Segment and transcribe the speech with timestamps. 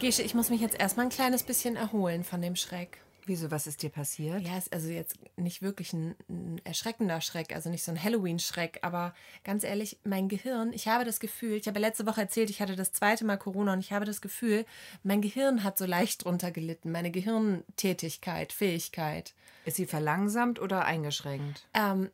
[0.00, 2.98] Gesche, ich muss mich jetzt erstmal ein kleines bisschen erholen von dem Schreck.
[3.26, 4.40] Wieso, was ist dir passiert?
[4.40, 8.78] Ja, ist also jetzt nicht wirklich ein, ein erschreckender Schreck, also nicht so ein Halloween-Schreck,
[8.80, 9.14] aber
[9.44, 12.76] ganz ehrlich, mein Gehirn, ich habe das Gefühl, ich habe letzte Woche erzählt, ich hatte
[12.76, 14.64] das zweite Mal Corona und ich habe das Gefühl,
[15.02, 19.34] mein Gehirn hat so leicht drunter gelitten, meine Gehirntätigkeit, Fähigkeit.
[19.66, 21.66] Ist sie verlangsamt oder eingeschränkt?
[21.74, 22.10] Ähm,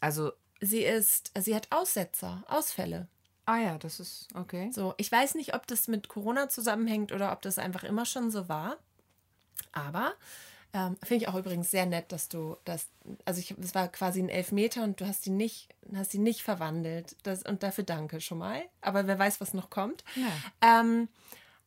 [0.00, 3.08] Also, sie ist, sie hat Aussetzer, Ausfälle.
[3.46, 4.70] Ah ja, das ist okay.
[4.72, 8.30] So, ich weiß nicht, ob das mit Corona zusammenhängt oder ob das einfach immer schon
[8.30, 8.76] so war.
[9.72, 10.14] Aber
[10.72, 12.88] ähm, finde ich auch übrigens sehr nett, dass du das,
[13.24, 16.42] also ich, es war quasi ein Elfmeter und du hast ihn nicht, hast ihn nicht
[16.42, 17.16] verwandelt.
[17.22, 18.62] Das, und dafür danke schon mal.
[18.80, 20.04] Aber wer weiß, was noch kommt.
[20.16, 20.80] Ja.
[20.80, 21.08] Ähm,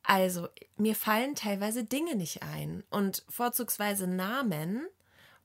[0.04, 4.88] also, mir fallen teilweise Dinge nicht ein und vorzugsweise Namen.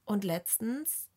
[0.05, 1.09] Und letztens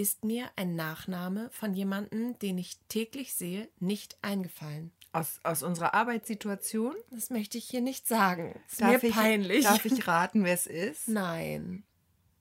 [0.00, 4.92] ist mir ein Nachname von jemandem, den ich täglich sehe, nicht eingefallen.
[5.12, 6.94] Aus, aus unserer Arbeitssituation?
[7.10, 8.58] Das möchte ich hier nicht sagen.
[8.66, 9.64] Ist Darf mir ich, peinlich.
[9.64, 11.06] Darf ich raten, wer es ist?
[11.08, 11.84] Nein.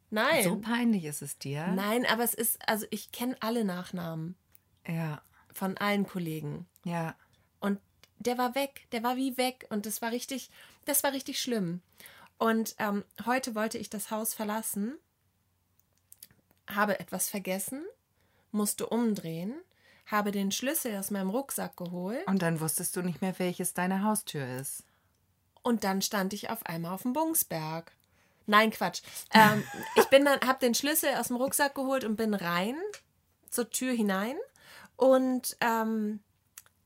[0.10, 0.44] Nein.
[0.46, 1.68] So peinlich ist es dir?
[1.68, 4.36] Nein, aber es ist, also ich kenne alle Nachnamen
[4.88, 5.22] Ja,
[5.54, 6.66] von allen Kollegen.
[6.86, 7.16] ja.
[7.60, 7.80] Und
[8.20, 9.66] der war weg, der war wie weg.
[9.70, 10.50] Und das war richtig,
[10.86, 11.82] das war richtig schlimm.
[12.38, 14.98] Und ähm, heute wollte ich das Haus verlassen,
[16.70, 17.84] habe etwas vergessen,
[18.52, 19.53] musste umdrehen,
[20.06, 24.03] habe den Schlüssel aus meinem Rucksack geholt Und dann wusstest du nicht mehr, welches deine
[24.03, 24.84] Haustür ist.
[25.61, 27.92] und dann stand ich auf einmal auf dem Bungsberg.
[28.48, 29.02] Nein, Quatsch.
[29.34, 29.64] Ähm,
[29.95, 32.76] ich bin dann, habe den Schlüssel aus dem Rucksack geholt und bin rein
[33.52, 34.36] zur Tür hinein
[34.95, 36.20] und ähm,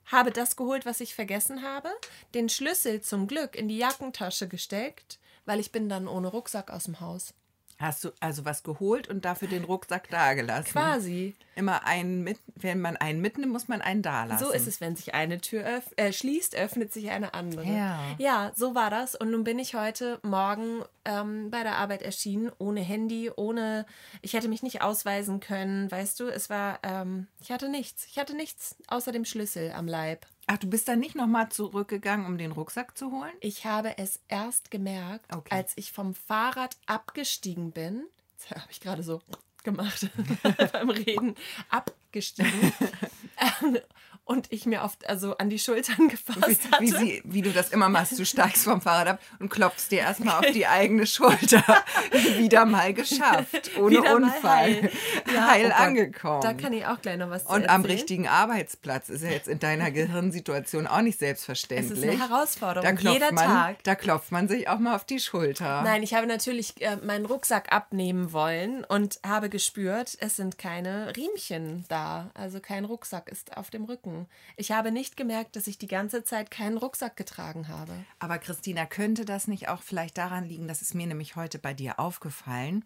[0.05, 1.89] habe das geholt, was ich vergessen habe.
[2.33, 6.83] Den Schlüssel zum Glück in die Jackentasche gesteckt, weil ich bin dann ohne Rucksack aus
[6.83, 7.33] dem Haus.
[7.79, 10.71] Hast du also was geholt und dafür den Rucksack dagelassen?
[10.71, 11.35] Quasi.
[11.55, 14.43] Immer einen mit, wenn man einen mitnimmt, muss man einen da lassen.
[14.43, 17.65] So ist es, wenn sich eine Tür öff äh, schließt, öffnet sich eine andere.
[17.65, 17.99] Ja.
[18.17, 19.15] ja, so war das.
[19.15, 23.85] Und nun bin ich heute Morgen ähm, bei der Arbeit erschienen, ohne Handy, ohne,
[24.21, 28.05] ich hätte mich nicht ausweisen können, weißt du, es war, ähm, ich hatte nichts.
[28.09, 30.25] Ich hatte nichts außer dem Schlüssel am Leib.
[30.47, 33.31] Ach, du bist dann nicht nochmal zurückgegangen, um den Rucksack zu holen?
[33.39, 35.55] Ich habe es erst gemerkt, Okay.
[35.55, 38.03] als ich vom Fahrrad abgestiegen bin.
[38.39, 39.21] Das habe ich gerade so
[39.63, 40.09] gemacht
[40.73, 41.35] beim Reden.
[41.69, 42.51] Abgestiegen.
[44.25, 46.81] Und ich mir oft also an die Schultern gefasst Wie, hatte.
[46.81, 49.99] wie, sie, wie du das immer machst, du steigst vom Fahrrad ab und klopfst dir
[49.99, 51.61] erstmal auf die eigene Schulter.
[52.37, 54.53] Wieder mal geschafft, ohne Wieder Unfall.
[54.53, 54.91] heil.
[55.33, 56.41] Ja, heil oh angekommen.
[56.41, 59.49] Da kann ich auch gleich noch was zu und am richtigen Arbeitsplatz ist ja jetzt
[59.49, 62.01] in deiner Gehirnsituation auch nicht selbstverständlich.
[62.03, 62.83] ist eine Herausforderung.
[62.83, 63.83] da klopft Jeder man, Tag.
[63.83, 65.81] Da klopft man sich auch mal auf die Schulter.
[65.81, 71.13] Nein, ich habe natürlich äh, meinen Rucksack abnehmen wollen und habe gespürt, es sind keine
[71.17, 72.29] Riemchen da.
[72.35, 74.12] Also kein Rucksack ist auf dem Rücken.
[74.57, 77.93] Ich habe nicht gemerkt, dass ich die ganze Zeit keinen Rucksack getragen habe.
[78.19, 81.73] Aber Christina, könnte das nicht auch vielleicht daran liegen, das ist mir nämlich heute bei
[81.73, 82.85] dir aufgefallen,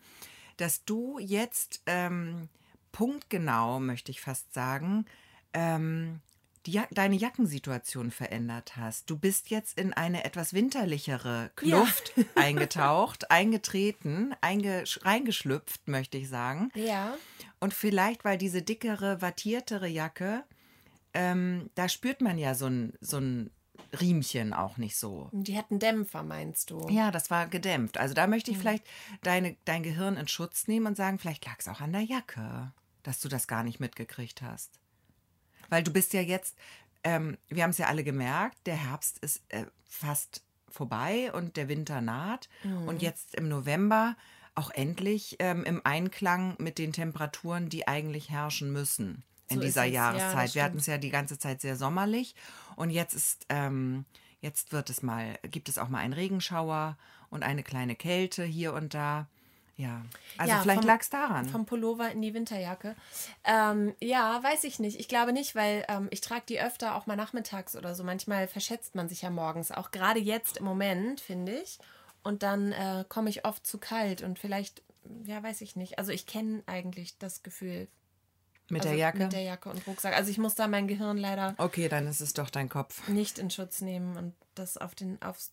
[0.58, 2.50] dass du jetzt ähm,
[2.92, 5.06] punktgenau, möchte ich fast sagen,
[5.54, 6.20] ähm,
[6.66, 9.10] die, Ja- deine Jackensituation verändert hast.
[9.10, 16.70] Du bist jetzt in eine etwas winterlichere Kluft eingetaucht, eingetreten, eingesch reingeschlüpft, möchte ich sagen.
[16.74, 17.16] Ja.
[17.60, 20.44] Und vielleicht, weil diese dickere, wattiertere Jacke,
[21.18, 23.50] ähm, da spürt man ja so ein, so ein
[24.00, 25.32] Riemchen auch nicht so.
[25.34, 26.88] Die hatten Dämpfer, meinst du?
[26.90, 27.98] Ja, das war gedämpft.
[27.98, 28.86] Also da möchte ich vielleicht
[29.24, 32.72] deine, dein Gehirn in Schutz nehmen und sagen, vielleicht lag es auch an der Jacke,
[33.02, 34.80] dass du das gar nicht mitgekriegt hast.
[35.70, 36.56] Weil du bist ja jetzt,
[37.04, 41.68] ähm, wir haben es ja alle gemerkt, der Herbst ist äh, fast vorbei und der
[41.68, 42.48] Winter naht.
[42.64, 42.88] Mhm.
[42.88, 44.16] Und jetzt im November
[44.54, 49.86] auch endlich ähm, im Einklang mit den Temperaturen, die eigentlich herrschen müssen in So dieser
[49.86, 49.94] es.
[49.94, 50.56] Ja, Jahreszeit.
[50.56, 52.36] wir hatten es ja die ganze Zeit sehr sommerlich
[52.76, 54.06] und jetzt ist, ähm,
[54.42, 56.98] jetzt wird es mal, gibt es auch mal einen Regenschauer
[57.30, 59.28] und eine kleine Kälte hier und da.
[59.78, 60.02] Ja,
[60.40, 61.48] also Ja, vielleicht lag es daran.
[61.48, 62.96] Vom Pullover in die Winterjacke.
[63.44, 65.00] Ähm, ja, weiß ich nicht.
[65.00, 68.04] Ich glaube nicht, weil ähm, ich trage die öfter auch mal nachmittags oder so.
[68.04, 71.78] Manchmal verschätzt man sich ja morgens, auch gerade jetzt im Moment, finde ich.
[72.24, 74.82] Und dann äh, komme ich oft zu kalt und vielleicht,
[75.26, 76.00] ja, weiß ich nicht.
[76.00, 77.88] Also ich kenne eigentlich das Gefühl.
[78.70, 79.24] Mit also der Jacke?
[79.24, 80.16] Mit der Jacke und Rucksack.
[80.16, 83.08] Also ich muss da mein Gehirn leider okay, dann ist es doch dein Kopf.
[83.08, 85.52] nicht in Schutz nehmen und das auf den, aufs,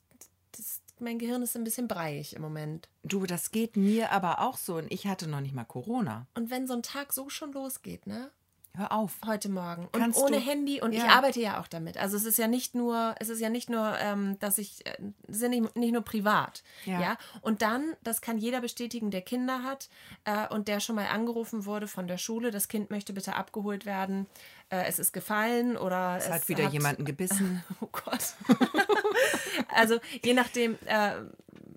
[0.52, 2.88] das, mein Gehirn ist ein bisschen breiig im Moment.
[3.02, 6.26] Du, das geht mir aber auch so und ich hatte noch nicht mal Corona.
[6.34, 8.30] Und wenn so ein Tag so schon losgeht, ne?
[8.76, 9.12] Hör auf.
[9.24, 11.10] heute Morgen und Kannst ohne du- Handy und ich Ja.
[11.10, 11.96] arbeite ja auch damit.
[11.96, 14.96] Also es ist ja nicht nur, es ist ja nicht nur, ähm, dass ich, äh,
[15.28, 17.00] es ist nicht, nicht nur privat, ja.
[17.00, 17.16] Ja.
[17.40, 19.88] Und dann, das kann jeder bestätigen, der Kinder hat
[20.24, 23.86] äh, und der schon mal angerufen wurde von der Schule, das Kind möchte bitte abgeholt
[23.86, 24.26] werden,
[24.70, 27.62] äh, es ist gefallen oder Es es hat wieder jemanden gebissen.
[27.80, 28.34] Oh Gott.
[29.74, 31.12] also je nachdem, äh,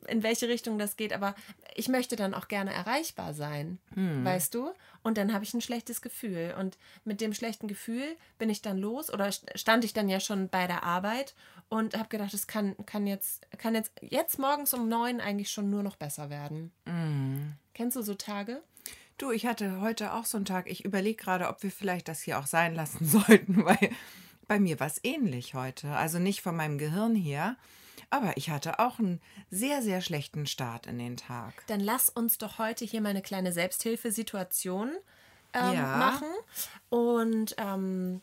[0.07, 1.35] in welche Richtung das geht, aber
[1.75, 3.77] ich möchte dann auch gerne erreichbar sein,
[4.25, 4.71] weißt du?
[5.03, 6.53] Und dann habe ich ein schlechtes Gefühl.
[6.59, 8.03] Und mit dem schlechten Gefühl
[8.39, 11.35] bin ich dann los oder st- stand ich dann ja schon bei der Arbeit
[11.69, 15.69] und habe gedacht, es kann, kann jetzt, kann jetzt, jetzt morgens um neun eigentlich schon
[15.69, 16.71] nur noch besser werden.
[17.73, 18.61] Kennst du so Tage?
[19.17, 20.69] Du, ich hatte heute auch so einen Tag.
[20.69, 23.89] Ich überlege gerade, ob wir vielleicht das hier auch sein lassen sollten, weil
[24.47, 25.89] bei mir war es ähnlich heute.
[25.91, 27.55] Also nicht von meinem Gehirn her,
[28.09, 29.21] aber ich hatte auch einen
[29.51, 31.53] sehr, sehr schlechten Start in den Tag.
[31.67, 34.91] Dann lass uns doch heute hier mal eine kleine Selbsthilfesituation
[35.53, 35.97] ähm, Ja.
[35.97, 36.27] machen.
[36.89, 38.21] Und ähm,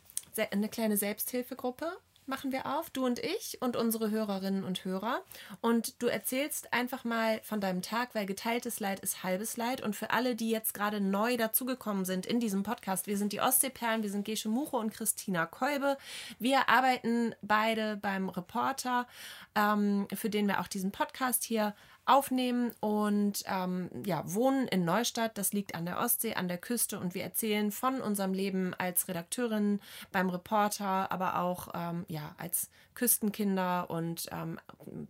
[0.51, 1.87] eine kleine Selbsthilfegruppe
[2.27, 5.23] machen wir auf, du und ich und unsere Hörerinnen und Hörer.
[5.61, 9.81] Und du erzählst einfach mal von deinem Tag, weil geteiltes Leid ist halbes Leid.
[9.83, 13.41] Und für alle, die jetzt gerade neu dazugekommen sind in diesem Podcast, wir sind die
[13.41, 15.97] Ostseeperlen, wir sind Gesche Muche und Christina Kolbe.
[16.39, 19.07] Wir arbeiten beide beim Reporter,
[19.55, 21.75] ähm, für den wir auch diesen Podcast hier
[22.07, 25.39] aufnehmen und ähm, ja, wohnen in Neustadt.
[25.39, 26.99] Das liegt an der Ostsee, an der Küste.
[26.99, 29.81] Und wir erzählen von unserem Leben als Redakteurin
[30.13, 33.89] beim Reporter, aber auch ähm, ja, als Küstenkinder.
[33.91, 34.59] Und ähm,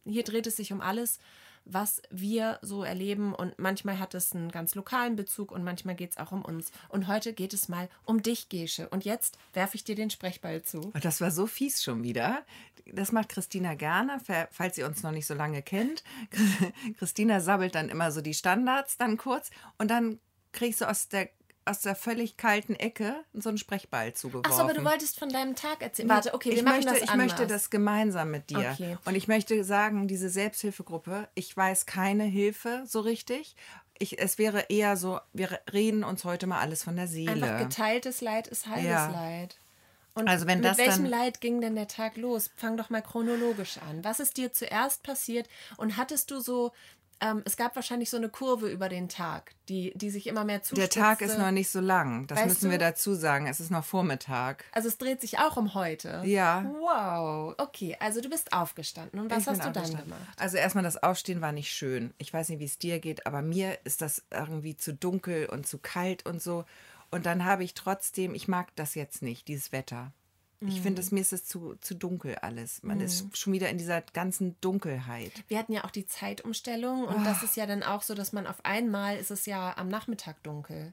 [0.04, 1.18] hier dreht es sich um alles,
[1.66, 6.10] was wir so erleben und manchmal hat es einen ganz lokalen Bezug und manchmal geht
[6.12, 6.70] es auch um uns.
[6.88, 8.88] Und heute geht es mal um dich, Gesche.
[8.90, 10.92] Und jetzt werfe ich dir den Sprechball zu.
[11.00, 12.44] Das war so fies schon wieder.
[12.86, 16.04] Das macht Christina gerne, fa- falls ihr uns noch nicht so lange kennt.
[16.98, 20.18] Christina sabbelt dann immer so die Standards dann kurz und dann
[20.52, 21.30] kriegst du aus der,
[21.66, 24.50] aus der völlig kalten Ecke so einen Sprechball zugeworfen.
[24.50, 26.08] Achso, aber du wolltest von deinem Tag erzählen.
[26.08, 27.26] Warte, okay, wir ich machen möchte, das ich anders.
[27.26, 28.70] möchte das gemeinsam mit dir.
[28.72, 28.98] Okay.
[29.04, 33.56] Und ich möchte sagen, diese Selbsthilfegruppe, ich weiß keine Hilfe so richtig.
[33.98, 37.32] Ich, es wäre eher so, wir reden uns heute mal alles von der Seele.
[37.32, 39.10] Einfach geteiltes Leid ist halbes Ja.
[39.10, 39.56] Leid.
[40.14, 42.50] Und Also wenn mit welchem Leid ging denn der Tag los?
[42.56, 44.04] Fang doch mal chronologisch an.
[44.04, 45.48] Was ist dir zuerst passiert?
[45.76, 46.72] Und hattest du so,
[47.20, 50.58] ähm, es gab wahrscheinlich so eine Kurve über den Tag, die, die sich immer mehr
[50.58, 51.00] der zuspitzte.
[51.00, 52.26] Tag ist noch nicht so lang.
[52.26, 52.84] Das Weißt müssen wir du?
[52.84, 53.46] dazu sagen.
[53.46, 54.64] Es ist noch Vormittag.
[54.72, 56.22] Also es dreht sich auch um heute.
[56.24, 56.64] Ja.
[56.78, 57.54] Wow.
[57.58, 59.20] Okay, also du bist aufgestanden.
[59.20, 60.20] Und was Ich hast du dann gemacht?
[60.36, 62.12] Also erstmal das Aufstehen war nicht schön.
[62.18, 65.66] Ich weiß nicht, wie es dir geht, aber mir ist das irgendwie zu dunkel und
[65.66, 66.64] zu kalt und so.
[67.10, 70.12] Und dann habe ich trotzdem, ich mag das jetzt nicht, dieses Wetter.
[70.66, 71.08] Ich finde, Mhm.
[71.12, 72.82] mir ist es zu, zu dunkel alles.
[72.82, 75.32] Man ist schon wieder in dieser ganzen Dunkelheit.
[75.48, 77.24] Wir hatten ja auch die Zeitumstellung und Ah.
[77.24, 80.42] das ist ja dann auch so, dass man auf einmal ist es ja am Nachmittag
[80.42, 80.92] dunkel.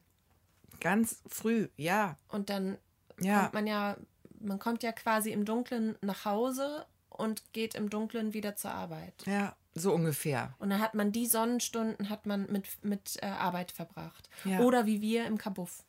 [0.79, 2.17] Ganz früh, ja.
[2.27, 2.77] Und dann
[3.19, 3.41] Ja.
[3.41, 3.97] kommt man ja,
[4.39, 9.13] man kommt ja quasi im Dunkeln nach Hause und geht im Dunkeln wieder zur Arbeit.
[9.25, 10.53] Ja, so ungefähr.
[10.59, 14.27] Und dann hat man die Sonnenstunden hat man mit, mit äh, Arbeit verbracht.
[14.43, 14.59] Ja.
[14.61, 15.83] Oder wie wir im Kabuff.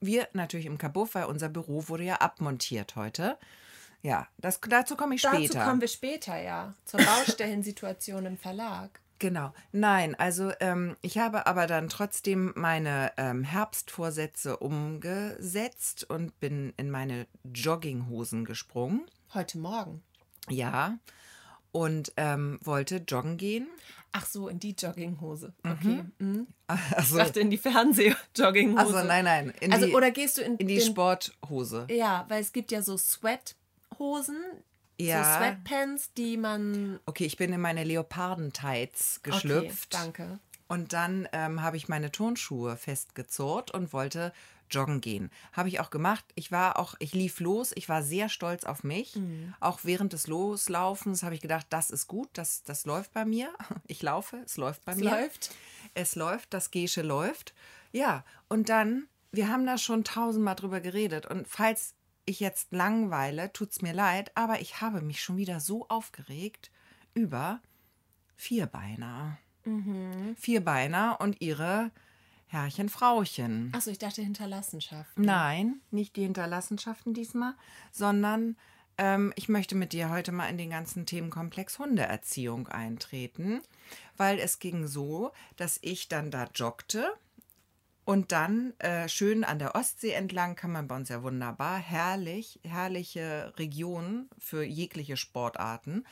[0.00, 3.38] Wir natürlich im Kabuff, weil unser Büro wurde ja abmontiert heute.
[4.02, 5.54] Ja, das, dazu komme ich später.
[5.54, 6.74] Dazu kommen wir später, ja.
[6.84, 9.00] Zur Baustellensituation im Verlag.
[9.18, 9.52] Genau.
[9.70, 16.90] Nein, also ähm, ich habe aber dann trotzdem meine ähm, Herbstvorsätze umgesetzt und bin in
[16.90, 19.02] meine Jogginghosen gesprungen.
[19.34, 20.02] Heute Morgen.
[20.48, 20.98] Ja.
[21.70, 23.68] Und ähm, wollte joggen gehen.
[24.12, 25.52] Ach so, in die Jogginghose.
[25.62, 26.04] Okay.
[26.18, 26.46] Mhm.
[26.68, 28.78] Ich Also, dachte in die Fernseh-Jogginghose.
[28.96, 29.52] also nein, nein.
[29.60, 31.86] In Also, die, oder gehst du in, in die den, Sporthose.
[31.90, 34.36] Ja, weil es gibt ja so Sweathosen,
[34.98, 35.36] so Ja.
[35.38, 36.98] Sweatpants, die man.
[37.06, 39.94] Okay, ich bin in meine Leoparden-Tights Okay, geschlüpft.
[39.94, 40.38] danke.
[40.68, 44.32] Und dann ähm, habe ich meine Turnschuhe festgezurrt und wollte
[44.70, 45.30] joggen gehen.
[45.52, 46.24] Habe ich auch gemacht.
[46.34, 47.72] Ich war auch, ich lief los.
[47.74, 49.16] Ich war sehr stolz auf mich.
[49.16, 49.54] Mhm.
[49.60, 53.52] Auch während des Loslaufens habe ich gedacht, das ist gut, das, das läuft bei mir.
[53.86, 55.10] Ich laufe, es läuft bei Es mir.
[55.10, 55.50] läuft.
[55.94, 57.54] Es läuft, das Gesche läuft.
[57.92, 61.26] Ja, und dann, wir haben da schon tausendmal drüber geredet.
[61.26, 65.58] Und falls ich jetzt langweile, tut es mir leid, aber ich habe mich schon wieder
[65.60, 66.70] so aufgeregt
[67.14, 67.60] über
[68.36, 69.38] Vierbeiner.
[69.64, 70.36] Mhm.
[70.38, 71.90] Vierbeiner und ihre
[72.50, 73.72] Herrchen, Frauchen.
[73.72, 75.16] Achso, ich dachte Hinterlassenschaft.
[75.16, 77.54] Nein, nicht die Hinterlassenschaften diesmal,
[77.92, 78.56] sondern
[78.98, 83.60] ähm, ich möchte mit dir heute mal in den ganzen Themenkomplex Hundeerziehung eintreten,
[84.16, 87.12] weil es ging so, dass ich dann da joggte
[88.04, 92.58] und dann äh, schön an der Ostsee entlang kann man bei uns ja wunderbar, herrlich,
[92.64, 96.04] herrliche Regionen für jegliche Sportarten.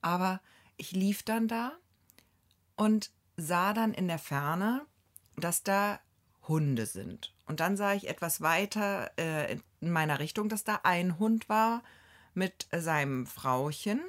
[0.00, 0.40] Aber
[0.78, 1.72] ich lief dann da
[2.76, 4.86] und sah dann in der Ferne,
[5.36, 6.00] dass da
[6.48, 7.32] Hunde sind.
[7.46, 11.82] Und dann sah ich etwas weiter äh, in meiner Richtung, dass da ein Hund war
[12.34, 14.00] mit seinem Frauchen.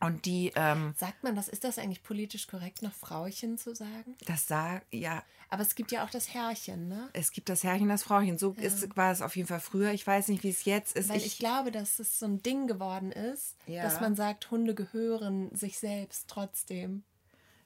[0.00, 1.48] Und die, ähm, Sagt man das?
[1.48, 4.16] Ist das eigentlich politisch korrekt, noch Frauchen zu sagen?
[4.26, 7.08] das sah, ja, Aber es gibt ja auch das Herrchen, ne?
[7.12, 8.36] es gibt das Herrchen, das Frauchen.
[8.36, 9.92] So ist, war es auf jeden Fall früher.
[9.92, 11.08] Ich weiß nicht, wie es jetzt ist.
[11.08, 13.82] Weil ich, glaube, dass es so ein Ding geworden ist, Ja.
[13.82, 17.04] dass man sagt, Hunde gehören sich selbst trotzdem.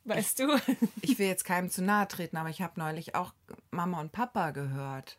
[0.08, 0.58] Weißt du?
[1.02, 3.32] ich will jetzt keinem zu nahe treten, aber ich habe neulich auch
[3.70, 5.18] Mama und Papa gehört.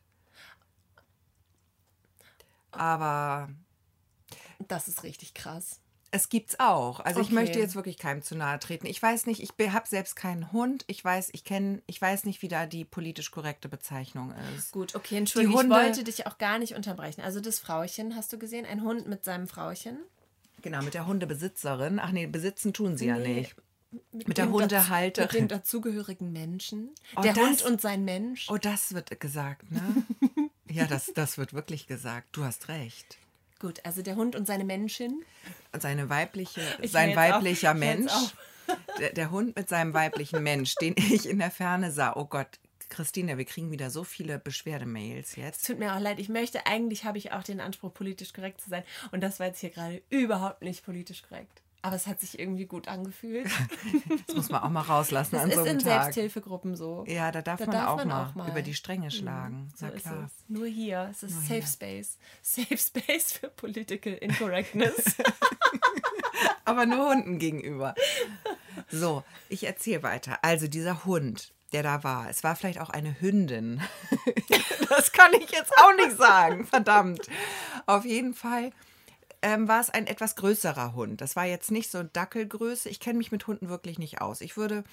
[2.71, 3.49] Aber
[4.67, 5.79] Das ist richtig krass.
[6.11, 6.99] es gibt's auch.
[7.01, 7.35] Also ich Okay.
[7.35, 8.85] möchte jetzt wirklich keinem zu nahe treten.
[8.87, 10.83] Ich weiß nicht, ich habe selbst keinen Hund.
[10.87, 14.71] Ich weiß, ich kenne, ich weiß nicht, wie da die politisch korrekte Bezeichnung ist.
[14.71, 17.21] Gut, okay, entschuldige, Hunde- ich wollte dich auch gar nicht unterbrechen.
[17.21, 18.65] Also das Frauchen, hast du gesehen?
[18.65, 19.99] Ein Hund mit seinem Frauchen?
[20.61, 21.99] Genau, mit der Hundebesitzerin.
[21.99, 23.55] Ach nee, besitzen tun sie ja Nee, nicht.
[24.11, 25.25] Mit der dem dazu- Hundehalterin.
[25.27, 26.89] Mit dem dazugehörigen Menschen.
[27.15, 28.47] Oh, der das- Hund und sein Mensch.
[28.49, 29.81] Oh, das wird gesagt, ne?
[30.69, 32.27] ja, das, das wird wirklich gesagt.
[32.33, 33.17] Du hast recht.
[33.59, 35.23] Gut, also der Hund und seine Menschin.
[35.77, 38.11] Seine weibliche, Ich sein weiblicher jetzt Mensch.
[38.99, 42.15] Der, der Hund mit seinem weiblichen Mensch, den ich in der Ferne sah.
[42.15, 45.65] Oh Gott, Christine, wir kriegen wieder so viele Beschwerdemails Es jetzt.
[45.67, 48.69] tut mir auch leid, ich möchte, eigentlich habe ich auch den Anspruch, politisch korrekt zu
[48.69, 48.83] sein.
[49.11, 51.61] Und das war jetzt hier gerade überhaupt nicht politisch korrekt.
[51.81, 53.49] Aber es hat sich irgendwie gut angefühlt.
[54.27, 56.03] Das muss man auch mal rauslassen Das an so einem in Tag.
[56.03, 57.03] Selbsthilfegruppen so.
[57.07, 58.43] Ja, da darf, Da man, darf auch, man mal auch mal.
[58.45, 58.51] Mhm.
[58.51, 59.69] über die Stränge schlagen.
[59.75, 60.25] So Na ist klar.
[60.27, 60.33] es.
[60.47, 61.07] Nur hier.
[61.11, 61.67] Es ist Nur Safe hier.
[61.67, 62.17] Space.
[62.41, 65.15] Safe Space für Political Incorrectness.
[66.65, 67.95] aber nur Hunden gegenüber.
[68.89, 70.39] So, ich erzähle weiter.
[70.41, 73.81] Also dieser Hund, der da war, es war vielleicht auch eine Hündin.
[74.89, 77.27] das kann ich jetzt auch nicht sagen, verdammt.
[77.85, 78.71] Auf jeden Fall
[79.41, 81.21] ähm, war es ein etwas größerer Hund.
[81.21, 82.89] Das war jetzt nicht so Dackelgröße.
[82.89, 84.41] Ich kenne mich mit Hunden wirklich nicht aus.
[84.41, 84.83] Ich würde,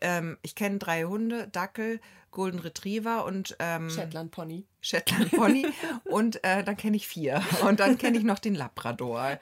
[0.00, 4.66] ähm, ich kenne drei Hunde, Dackel, Golden Retriever und ähm, Shetland Pony.
[4.80, 5.66] Shetland Pony
[6.04, 7.42] und äh, dann kenne ich vier.
[7.66, 9.38] Und dann kenne ich noch den Labrador.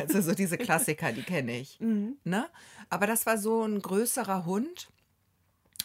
[0.00, 1.78] Also so diese Klassiker, die kenne ich.
[2.24, 2.48] Ne?
[2.90, 4.90] Aber das war so ein größerer Hund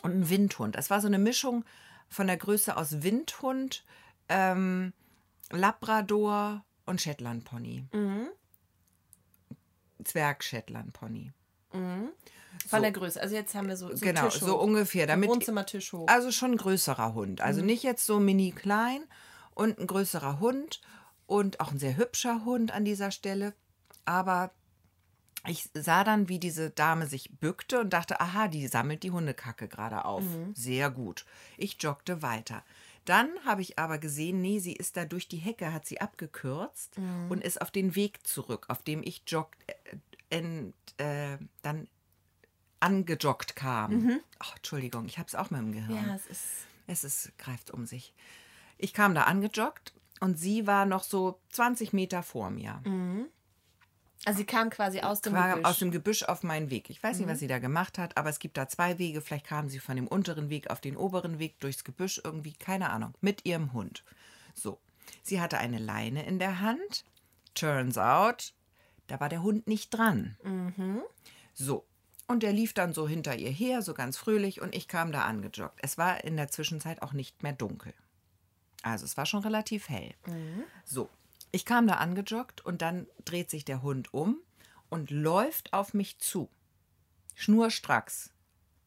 [0.01, 0.75] und ein Windhund.
[0.75, 1.63] Es war so eine Mischung
[2.09, 3.83] von der Größe aus Windhund,
[4.27, 4.93] ähm,
[5.51, 7.85] Labrador und Shetland Pony.
[10.03, 11.31] Zwerg-Shetland Pony.
[11.71, 12.11] Von
[12.67, 12.79] So.
[12.81, 13.21] der Größe.
[13.21, 14.63] Also jetzt haben wir so, so genau, Tisch so hoch.
[14.63, 15.05] ungefähr.
[15.07, 16.07] Damit, Wohnzimmertisch hoch.
[16.07, 17.41] also schon ein größerer Hund.
[17.41, 19.03] Also nicht jetzt so mini klein
[19.53, 20.81] und ein größerer Hund
[21.27, 23.53] und auch ein sehr hübscher Hund an dieser Stelle.
[24.05, 24.51] Aber
[25.47, 29.67] ich sah dann, wie diese Dame sich bückte und dachte, aha, die sammelt die Hundekacke
[29.67, 30.23] gerade auf.
[30.53, 31.25] Sehr gut.
[31.57, 32.63] Ich joggte weiter.
[33.05, 36.97] Dann habe ich aber gesehen, nee, sie ist da durch die Hecke, hat sie abgekürzt
[37.29, 39.75] und ist auf den Weg zurück, auf dem ich joggt, äh,
[40.37, 41.87] ent, äh, dann
[42.79, 44.21] angejoggt kam.
[44.39, 46.07] Ach, Entschuldigung, ich habe es auch mit dem Gehirn.
[46.07, 46.45] ja, es ist.
[46.87, 48.13] Es ist, greift um sich.
[48.77, 52.81] Ich kam da angejoggt und sie war noch so 20 Meter vor mir.
[54.25, 55.65] Also sie kam quasi aus dem Gebüsch.
[55.65, 56.89] aus dem Gebüsch auf meinen Weg.
[56.89, 59.21] Ich weiß nicht, was sie da gemacht hat, aber es gibt da zwei Wege.
[59.21, 62.89] Vielleicht kam sie von dem unteren Weg auf den oberen Weg durchs Gebüsch irgendwie, keine
[62.89, 64.03] Ahnung, mit ihrem Hund.
[64.53, 64.79] So,
[65.23, 67.05] sie hatte eine Leine in der Hand.
[67.55, 68.53] Turns out,
[69.07, 70.35] da war der Hund nicht dran.
[71.53, 71.85] So,
[72.27, 75.23] und der lief dann so hinter ihr her, so ganz fröhlich, und ich kam da
[75.23, 75.79] angejoggt.
[75.81, 77.93] Es war in der Zwischenzeit auch nicht mehr dunkel.
[78.83, 80.13] Also es war schon relativ hell.
[80.85, 81.09] So,
[81.51, 84.37] ich kam da angejoggt und dann dreht sich der Hund um
[84.89, 86.49] und läuft auf mich zu.
[87.35, 88.31] Schnurstracks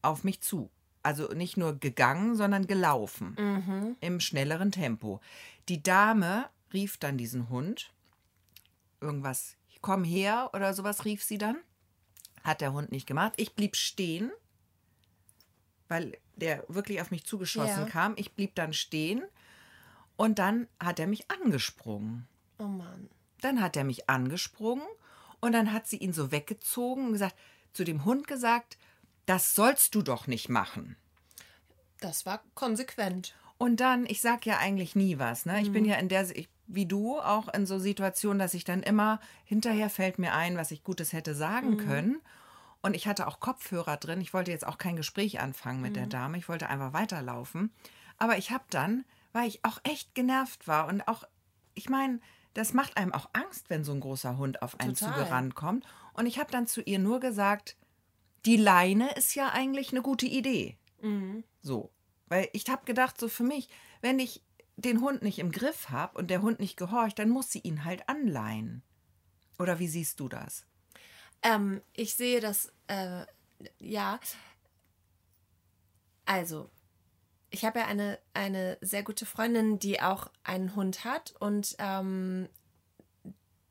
[0.01, 0.69] auf mich zu.
[1.01, 3.95] Also nicht nur gegangen, sondern gelaufen.
[3.99, 5.19] Im schnelleren Tempo.
[5.67, 7.91] Die Dame rief dann diesen Hund.
[9.01, 11.57] Irgendwas, komm her oder sowas rief sie dann.
[12.43, 13.33] Hat der Hund nicht gemacht.
[13.37, 14.31] Ich blieb stehen,
[15.89, 17.89] weil der wirklich auf mich zugeschossen Ja.
[17.89, 18.13] kam.
[18.17, 19.23] Ich blieb dann stehen
[20.15, 22.27] und dann hat er mich angesprungen.
[22.59, 23.09] Oh Mann.
[23.41, 24.85] Dann hat er mich angesprungen
[25.41, 27.35] und dann hat sie ihn so weggezogen und gesagt,
[27.73, 28.77] zu dem Hund gesagt,
[29.25, 30.95] das sollst du doch nicht machen.
[31.99, 33.35] Das war konsequent.
[33.57, 35.61] Und dann, ich sag ja eigentlich nie was, ne?
[35.61, 38.83] Ich bin ja in der, ich, wie du, auch in so Situationen, dass ich dann
[38.83, 42.21] immer, hinterher fällt mir ein, was ich Gutes hätte sagen können.
[42.81, 44.19] Und ich hatte auch Kopfhörer drin.
[44.19, 46.37] Ich wollte jetzt auch kein Gespräch anfangen mit der Dame.
[46.37, 47.71] Ich wollte einfach weiterlaufen.
[48.17, 51.23] Aber ich habe dann, weil ich auch echt genervt war und auch,
[51.73, 52.19] ich meine,
[52.53, 55.13] das macht einem auch Angst, wenn so ein großer Hund auf einen Total.
[55.13, 55.85] zugerannt kommt.
[56.13, 57.75] Und ich habe dann zu ihr nur gesagt,
[58.45, 60.77] die Leine ist ja eigentlich eine gute Idee.
[61.61, 61.91] So.
[62.27, 63.69] Weil ich habe gedacht, so für mich,
[64.01, 64.41] wenn ich
[64.75, 67.85] den Hund nicht im Griff habe und der Hund nicht gehorcht, dann muss sie ihn
[67.85, 68.83] halt anleihen.
[69.59, 70.65] Oder wie siehst du das?
[71.41, 73.25] Ähm, ich sehe das, äh,
[73.79, 74.19] ja.
[76.25, 76.69] Also,
[77.53, 82.49] ich habe ja eine, eine sehr gute Freundin, die auch einen Hund hat und ähm,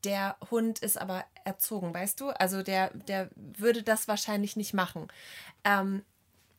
[0.05, 2.29] der Hund ist aber erzogen, weißt du?
[2.29, 5.09] Also der, der würde das wahrscheinlich nicht machen.
[5.65, 6.03] Ähm,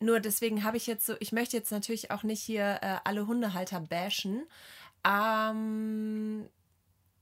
[0.00, 3.26] nur deswegen habe ich jetzt so, ich möchte jetzt natürlich auch nicht hier äh, alle
[3.26, 4.47] Hundehalter bashen.
[5.07, 6.47] Ähm,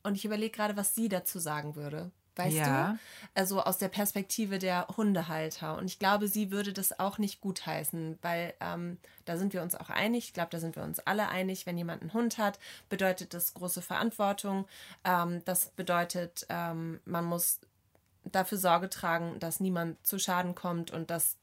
[0.03, 2.11] und ich überlege gerade, was sie dazu sagen würde.
[2.37, 2.93] Weißt Ja.
[2.93, 2.99] du?
[3.35, 5.77] Also aus der Perspektive der Hundehalter.
[5.77, 9.75] Und ich glaube, sie würde das auch nicht gutheißen, weil ähm, da sind wir uns
[9.75, 10.25] auch einig.
[10.27, 11.67] Ich glaube, da sind wir uns alle einig.
[11.67, 12.59] Wenn jemand einen Hund hat,
[12.89, 14.67] bedeutet das große Verantwortung.
[15.05, 17.61] Ähm, das bedeutet, ähm, man muss
[18.25, 21.37] dafür Sorge tragen, dass niemand zu Schaden kommt und dass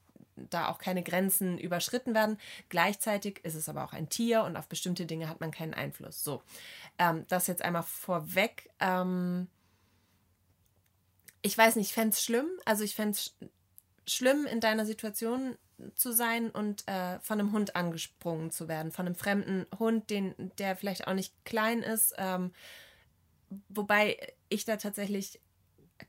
[0.49, 2.37] da auch keine Grenzen überschritten werden.
[2.69, 6.23] Gleichzeitig ist es aber auch ein Tier und auf bestimmte Dinge hat man keinen Einfluss.
[6.23, 6.41] So,
[6.97, 8.69] ähm, das jetzt einmal vorweg.
[8.79, 9.47] Ähm,
[11.41, 12.47] ich weiß nicht, ich fände es schlimm.
[12.65, 13.33] Also ich fände es sch
[14.05, 15.55] schlimm, in deiner Situation
[15.95, 18.91] zu sein und äh, von einem Hund angesprungen zu werden.
[18.91, 22.13] Von einem fremden Hund, den, der vielleicht auch nicht klein ist.
[22.17, 22.51] Ähm,
[23.69, 24.17] wobei
[24.49, 25.39] ich da tatsächlich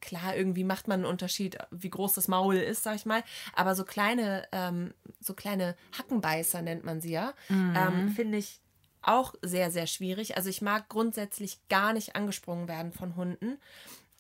[0.01, 3.23] klar, irgendwie macht man einen Unterschied, wie groß das Maul ist, sag ich mal.
[3.55, 7.35] Aber so kleine, ähm, so kleine Hackenbeißer nennt man sie ja,
[7.77, 8.61] ähm, finde ich
[9.03, 10.37] auch sehr, sehr schwierig.
[10.37, 13.59] Also ich mag grundsätzlich gar nicht angesprungen werden von Hunden.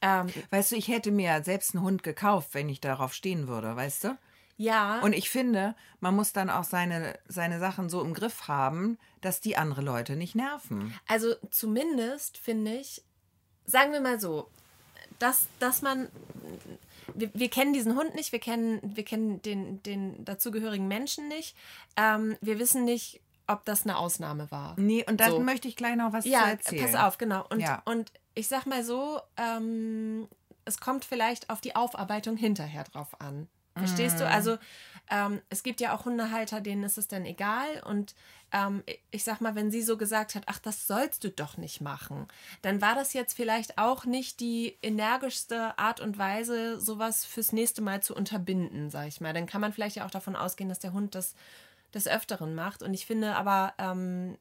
[0.02, 3.74] Ähm, Weißt du, ich hätte mir selbst einen Hund gekauft, wenn ich darauf stehen würde,
[3.76, 4.18] weißt du?
[4.56, 5.00] ja.
[5.00, 9.40] Und ich finde, man muss dann auch seine, seine Sachen so im Griff haben, dass
[9.40, 10.94] die andere Leute nicht nerven.
[11.08, 13.02] Also zumindest finde ich,
[13.64, 14.48] sagen wir mal so,
[15.18, 16.08] dass, dass man,
[17.14, 21.56] wir, wir kennen diesen Hund nicht, wir kennen, wir kennen den, den dazugehörigen Menschen nicht.
[21.96, 24.74] Ähm, wir wissen nicht, ob das eine Ausnahme war.
[24.78, 25.40] Nee, und dann So.
[25.40, 26.84] möchte ich gleich noch was zu Ja, erzählen.
[26.84, 27.46] pass auf, genau.
[27.50, 27.82] Und, Ja.
[27.86, 30.28] und ich sag mal so, ähm,
[30.64, 33.48] es kommt vielleicht auf die Aufarbeitung hinterher drauf an.
[33.76, 34.20] Verstehst Mhm.
[34.20, 34.28] du?
[34.28, 34.58] Also
[35.10, 37.82] ähm, es gibt ja auch Hundehalter, denen ist es dann egal.
[37.84, 38.14] Und
[38.52, 41.80] ähm, ich sag mal, wenn sie so gesagt hat, ach, das sollst du doch nicht
[41.80, 42.26] machen,
[42.62, 47.80] dann war das jetzt vielleicht auch nicht die energischste Art und Weise, sowas fürs nächste
[47.80, 49.32] Mal zu unterbinden, sag ich mal.
[49.32, 51.34] Dann kann man vielleicht ja auch davon ausgehen, dass der Hund das
[51.94, 52.82] des Öfteren macht.
[52.82, 54.36] Und ich finde aber, ähm,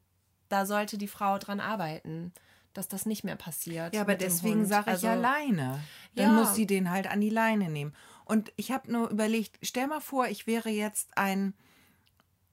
[0.49, 2.33] da sollte die Frau dran arbeiten,
[2.73, 3.93] dass das nicht mehr passiert.
[3.93, 5.79] Ja, aber deswegen sage ich Also, ja Leine.
[6.15, 6.31] Dann Ja.
[6.33, 7.93] muss sie den halt an die Leine nehmen.
[8.25, 11.53] Und ich habe nur überlegt, stell mal vor, ich wäre jetzt ein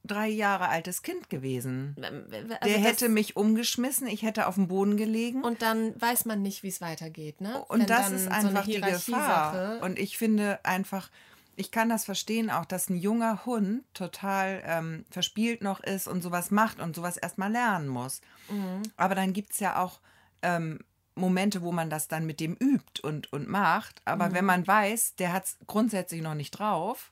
[0.03, 1.95] drei Jahre altes Kind gewesen.
[2.01, 5.43] ähm, also Der hätte mich umgeschmissen, ich hätte auf dem Boden gelegen.
[5.43, 7.63] Und dann weiß man nicht, wie es weitergeht, ne?
[7.65, 9.81] Und Wenn das ist so einfach eine die Gefahr.
[9.81, 11.09] Und ich finde einfach,
[11.57, 16.21] ich kann das verstehen auch, dass ein junger Hund total ähm, verspielt noch ist und
[16.21, 18.21] sowas macht und sowas erstmal lernen muss.
[18.49, 18.83] Mhm.
[18.95, 19.99] Aber dann gibt es ja auch
[20.43, 20.79] ähm,
[21.15, 24.01] Momente, wo man das dann mit dem übt und, und macht.
[24.05, 24.33] Aber Mhm.
[24.33, 27.11] wenn man weiß, der hat es grundsätzlich noch nicht drauf,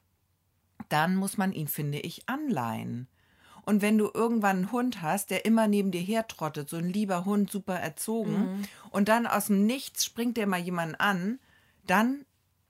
[0.89, 3.07] dann muss man ihn, finde ich, anleihen.
[3.63, 7.25] Und wenn du irgendwann einen Hund hast, der immer neben dir hertrottet, so ein lieber
[7.25, 8.61] Hund, super erzogen, Mhm.
[8.91, 11.39] und dann aus dem Nichts springt der mal jemanden an,
[11.87, 12.24] dann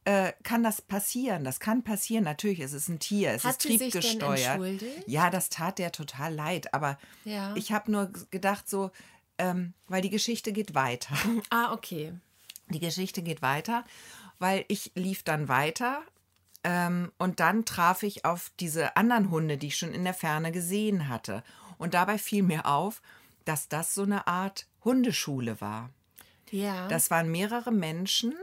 [0.05, 1.43] äh, kann das passieren.
[1.43, 2.23] Das kann passieren.
[2.23, 4.39] Natürlich, es ist ein Tier, es Hat ist sie sich denn triebgesteuert.
[4.47, 5.07] entschuldigt?
[5.07, 6.73] Ja, das tat der total leid.
[6.73, 7.53] Aber Ja.
[7.55, 8.91] ich habe nur gedacht, so,
[9.37, 11.15] ähm, weil die Geschichte geht weiter.
[11.49, 12.13] Ah, okay.
[12.69, 13.83] Die Geschichte geht weiter,
[14.39, 16.01] weil ich lief dann weiter
[16.63, 20.51] ähm, und dann traf ich auf diese anderen Hunde, die ich schon in der Ferne
[20.51, 21.43] gesehen hatte.
[21.77, 23.01] Und dabei fiel mir auf,
[23.43, 25.89] dass das so eine Art Hundeschule war.
[26.51, 26.87] Ja.
[26.87, 28.33] Das waren mehrere Menschen,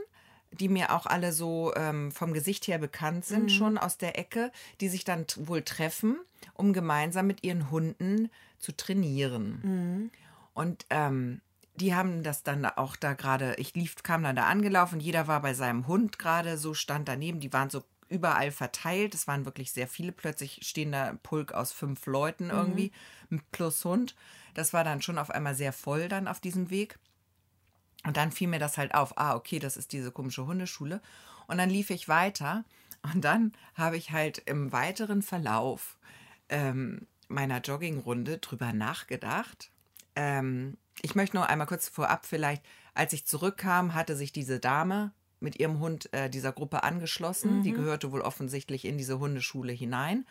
[0.52, 4.52] die mir auch alle so ähm, vom Gesicht her bekannt sind, schon aus der Ecke,
[4.80, 6.18] die sich dann wohl treffen,
[6.54, 10.10] um gemeinsam mit ihren Hunden zu trainieren.
[10.54, 11.40] Und ähm,
[11.76, 15.40] die haben das dann auch da gerade, ich lief, kam dann da angelaufen, jeder war
[15.40, 19.72] bei seinem Hund gerade, so stand daneben, die waren so überall verteilt, es waren wirklich
[19.72, 22.92] sehr viele, plötzlich stehen da ein Pulk aus fünf Leuten irgendwie,
[23.52, 24.14] plus Hund.
[24.52, 26.98] Das war dann schon auf einmal sehr voll dann auf diesem Weg.
[28.04, 31.00] Und dann fiel mir das halt auf, ah, okay, das ist diese komische Hundeschule.
[31.46, 32.64] Und dann lief ich weiter
[33.02, 35.98] und dann habe ich halt im weiteren Verlauf
[36.48, 39.70] ähm, meiner Joggingrunde drüber nachgedacht.
[40.16, 42.62] Ähm, ich möchte noch einmal kurz vorab vielleicht,
[42.94, 47.62] als ich zurückkam, hatte sich diese Dame mit ihrem Hund äh, dieser Gruppe angeschlossen.
[47.62, 50.24] Die gehörte wohl offensichtlich in diese Hundeschule hinein.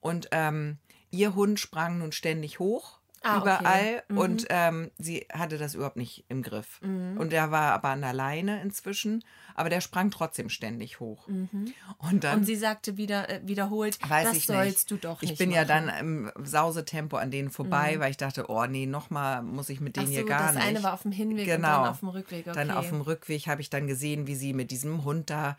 [0.00, 0.78] Und ähm,
[1.10, 2.98] ihr Hund sprang nun ständig hoch.
[3.24, 3.42] Ah, okay.
[3.42, 6.80] überall und ähm, sie hatte das überhaupt nicht im Griff.
[6.82, 7.16] Mhm.
[7.18, 11.28] Und der war aber an der Leine inzwischen, aber der sprang trotzdem ständig hoch.
[11.28, 12.38] Und dann Mhm.
[12.42, 15.02] Und sie sagte wieder, äh, wiederholt, weiß das ich sollst nicht.
[15.02, 15.84] du doch ich nicht bin ja machen.
[15.84, 16.24] Mhm.
[16.24, 19.96] dann im Sausetempo an denen vorbei, weil ich dachte, oh nee, nochmal muss ich mit
[19.96, 20.66] denen so, hier gar das nicht.
[20.66, 21.68] eine war auf dem Hinweg und genau.
[21.82, 22.78] dann auf dem Rückweg, Dann okay.
[22.78, 25.56] auf dem Rückweg habe ich dann gesehen, wie sie mit diesem Hund da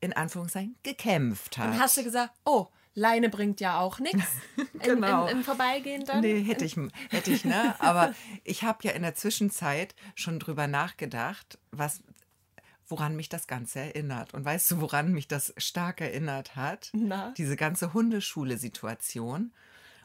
[0.00, 1.68] in Anführungszeichen gekämpft hat.
[1.68, 4.26] Und hast du gesagt, oh, Leine bringt ja auch nichts
[4.82, 5.26] Genau.
[5.26, 6.20] im, im Vorbeigehen dann.
[6.20, 6.76] Nee, hätte ich,
[7.10, 7.74] hätte ich, ne?
[7.78, 12.02] Aber ich habe ja in der Zwischenzeit schon drüber nachgedacht, was,
[12.86, 14.34] woran mich das Ganze erinnert.
[14.34, 16.90] Und weißt du, woran mich das stark erinnert hat?
[16.92, 17.32] Na?
[17.38, 19.52] Diese ganze Hundeschule-Situation.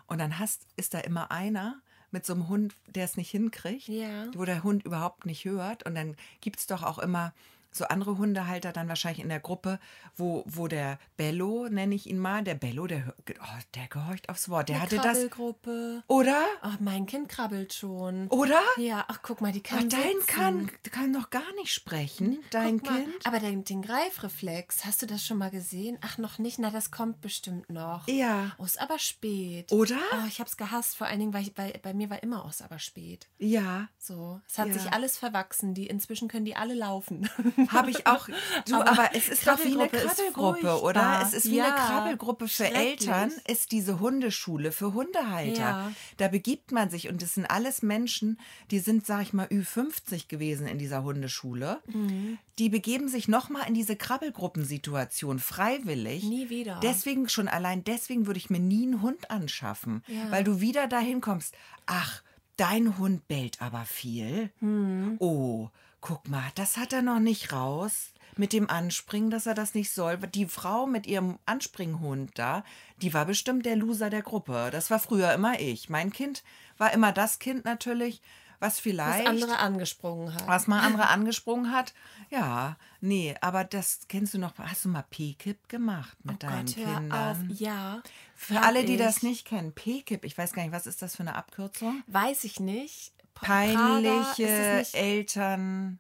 [0.08, 3.90] Und dann hast, ist da immer einer mit so einem Hund, der es nicht hinkriegt,
[3.90, 4.28] Ja.
[4.34, 5.84] wo der Hund überhaupt nicht hört.
[5.84, 7.34] Und dann gibt es doch auch immer
[7.78, 9.80] so andere Hundehalter dann wahrscheinlich in der Gruppe,
[10.16, 14.50] wo, wo der Bello, nenne ich ihn mal, der Bello, der, oh, der gehorcht aufs
[14.50, 14.70] Wort.
[14.70, 15.06] Der Eine hatte das.
[15.14, 16.04] Krabbelgruppe.
[16.08, 16.44] Oder?
[16.62, 18.28] Ach, mein Kind krabbelt schon.
[18.28, 18.62] Oder?
[18.78, 20.28] Ja, ach guck mal, die Ach, kann dein sitzen.
[20.28, 23.26] kann, kann noch gar nicht sprechen, dein Guck mal, Kind.
[23.26, 25.98] Aber den, den Greifreflex, hast du das schon mal gesehen?
[26.02, 26.60] Ach, noch nicht?
[26.60, 28.08] Na, das kommt bestimmt noch.
[28.08, 28.52] Ja.
[28.58, 29.72] Oh, ist aber spät.
[29.72, 29.98] Oder?
[30.14, 32.62] Oh, ich hab's gehasst, vor allen Dingen, weil, ich, weil bei mir war immer aus,
[32.62, 33.28] aber spät.
[33.38, 33.90] Ja.
[34.00, 34.74] So, es hat Ja.
[34.74, 35.74] sich alles verwachsen.
[35.74, 37.30] Die inzwischen können die alle laufen.
[37.72, 38.28] Habe ich auch.
[38.68, 41.02] Du, aber, Aber es ist doch wie eine Krabbelgruppe oder?
[41.02, 41.22] furchtbar.
[41.24, 42.66] Es ist wie Ja, eine Krabbelgruppe für.
[42.68, 45.60] Eltern, ist diese Hundeschule für Hundehalter.
[45.60, 45.92] Ja.
[46.18, 48.40] Da begibt man sich und das sind alles Menschen,
[48.72, 51.82] die sind, sag ich mal, Ü50 gewesen in dieser Hundeschule.
[51.88, 52.38] Mhm.
[52.60, 56.24] Die begeben sich nochmal in diese Krabbelgruppensituation freiwillig.
[56.24, 56.80] Nie wieder.
[56.82, 60.32] Deswegen schon allein, deswegen würde ich mir nie einen Hund anschaffen, Ja.
[60.32, 61.56] weil du wieder dahin kommst.
[61.86, 62.22] Ach,
[62.56, 64.50] dein Hund bellt aber viel.
[64.60, 65.18] Hm.
[65.20, 65.70] Oh,
[66.02, 69.92] guck mal, das hat er noch nicht raus mit dem Anspringen, dass er das nicht
[69.92, 70.18] soll.
[70.18, 72.64] Die Frau mit ihrem Anspringhund da,
[73.02, 74.70] die war bestimmt der Loser der Gruppe.
[74.72, 75.90] Das war früher immer ich.
[75.90, 76.44] Mein Kind
[76.78, 78.22] war immer das Kind natürlich,
[78.60, 80.48] was was vielleicht andere angesprungen hat.
[80.48, 81.94] was mal andere angesprungen hat.
[82.32, 84.58] Ja, nee, aber das kennst du noch.
[84.58, 87.52] Hast du mal P-Kip gemacht mit Oh deinen Gott, Kindern?
[87.56, 88.02] Ja.
[88.36, 89.00] Für alle, die ich.
[89.00, 92.04] das nicht kennen, P-Kip, ich weiß gar nicht, was ist das für eine Abkürzung?
[92.08, 93.14] Weiß ich nicht.
[93.42, 96.00] Peinliche Eltern,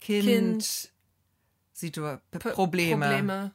[0.00, 0.92] Kind, Kind,
[2.30, 3.06] P- Probleme.
[3.06, 3.52] Probleme.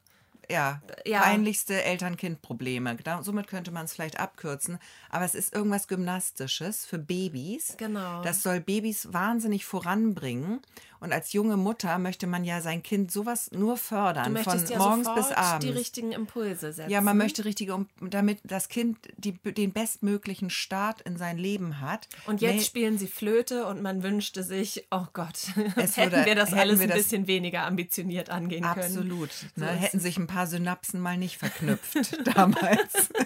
[0.52, 1.22] Ja, Ja.
[1.22, 2.96] peinlichste Eltern-Kind-Probleme.
[2.96, 4.80] Genau, somit könnte man es vielleicht abkürzen.
[5.12, 7.76] Aber es ist irgendwas Gymnastisches für Babys.
[7.78, 8.24] Genau.
[8.24, 10.60] Das soll Babys wahnsinnig voranbringen.
[11.02, 15.08] Und als junge Mutter möchte man ja sein Kind sowas nur fördern, von ja morgens
[15.16, 15.66] bis abends.
[15.66, 16.90] die richtigen Impulse setzen.
[16.92, 22.10] Ja, man möchte richtige, damit das Kind die, den bestmöglichen Start in sein Leben hat.
[22.26, 25.36] Und jetzt Nee, spielen sie Flöte und man wünschte sich, oh Gott,
[25.78, 28.78] Es hätten würde- wir das hätten alles wir ein bisschen weniger ambitioniert angehen können.
[28.80, 29.32] Absolut.
[29.32, 29.72] So Ne?
[29.76, 33.10] ist Hätten sich ein paar Synapsen mal nicht verknüpft damals.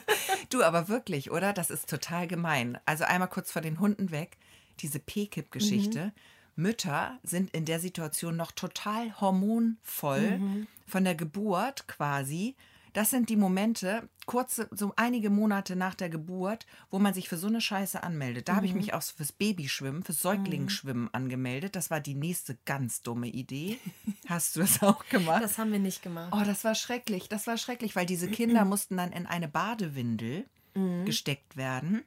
[0.49, 1.51] Du, aber wirklich, oder?
[1.53, 2.77] Das ist total gemein.
[2.85, 4.37] Also einmal kurz vor den Hunden weg.
[4.81, 6.05] Diese P-Kip-Geschichte.
[6.07, 6.11] Mhm.
[6.55, 10.67] Mütter sind in der Situation noch total hormonvoll Mhm.
[10.87, 12.55] von der Geburt quasi.
[12.93, 17.37] Das sind die Momente, kurze, so einige Monate nach der Geburt, wo man sich für
[17.37, 18.47] so eine Scheiße anmeldet.
[18.47, 18.69] Da habe Mhm.
[18.69, 21.75] ich mich auch fürs Babyschwimmen, fürs Säuglingsschwimmen angemeldet.
[21.75, 23.79] Das war die nächste ganz dumme Idee.
[24.27, 25.41] Hast du das auch gemacht?
[25.41, 26.31] Das haben wir nicht gemacht.
[26.35, 27.29] Oh, das war schrecklich.
[27.29, 31.05] Das war schrecklich, weil diese Kinder mussten dann in eine Badewindel Mhm.
[31.05, 32.03] gesteckt werden.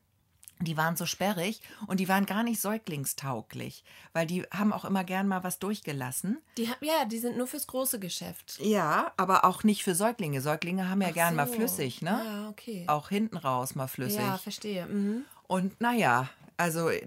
[0.61, 5.05] Die waren so sperrig und die waren gar nicht säuglingstauglich, weil die haben auch immer
[5.05, 6.39] gern mal was durchgelassen.
[6.57, 8.59] Die, ha- ja, die sind nur fürs große Geschäft.
[8.63, 10.41] Ja, aber auch nicht für Säuglinge.
[10.41, 11.53] Säuglinge haben ja Ach gern mal so.
[11.55, 12.23] flüssig, ne?
[12.25, 12.85] Ja, okay.
[12.89, 14.19] Auch hinten raus mal flüssig.
[14.21, 14.87] Ja, verstehe.
[14.87, 15.25] Mhm.
[15.47, 17.07] Und naja, also äh,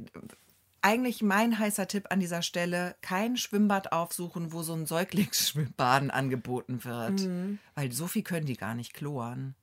[0.81, 6.83] eigentlich mein heißer Tipp an dieser Stelle, kein Schwimmbad aufsuchen, wo so ein Säuglingsschwimmbaden angeboten
[6.85, 7.21] wird.
[7.21, 7.59] Mhm.
[7.75, 9.55] Weil so viel können die gar nicht kloren.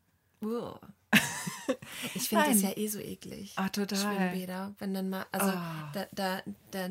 [0.42, 0.78] Uah.
[2.14, 3.52] Ich finde das ja eh so eklig.
[3.56, 3.98] Ah, total.
[3.98, 5.90] Schwimmbäder, wenn dann mal, also Ah.
[5.92, 6.88] da, da, da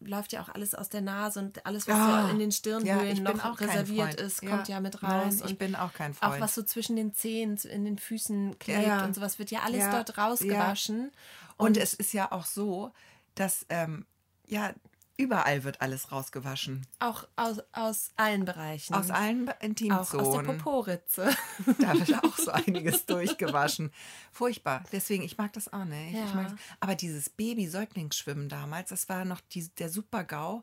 [0.00, 2.22] läuft ja auch alles aus der Nase und alles, was Ah.
[2.22, 4.50] so in den Ja, Stirnhöhlen bin noch auch reserviert ist, Ja.
[4.50, 5.10] kommt ja mit raus.
[5.10, 6.40] Nein, ich und bin auch kein Auch Freund.
[6.40, 9.04] was so zwischen den Zehen, in den Füßen klebt Ja.
[9.04, 9.90] und sowas wird ja alles Ja.
[10.02, 11.10] dort rausgewaschen.
[11.56, 12.92] Und es ist ja auch so,
[13.34, 14.06] dass ähm,
[14.46, 14.72] ja
[15.16, 16.86] überall wird alles rausgewaschen.
[16.98, 18.94] Auch aus, aus allen Bereichen.
[18.94, 20.58] Aus allen Be- auch aus der Intimzonen.
[20.58, 21.30] Poporitze.
[21.78, 23.92] Da wird auch so einiges durchgewaschen.
[24.32, 24.84] Furchtbar.
[24.92, 26.14] Deswegen, ich mag das auch nicht.
[26.14, 26.24] Ja.
[26.26, 30.62] Ich mag, aber dieses Baby-Säuglingsschwimmen damals, das war noch die, der Super-GAU.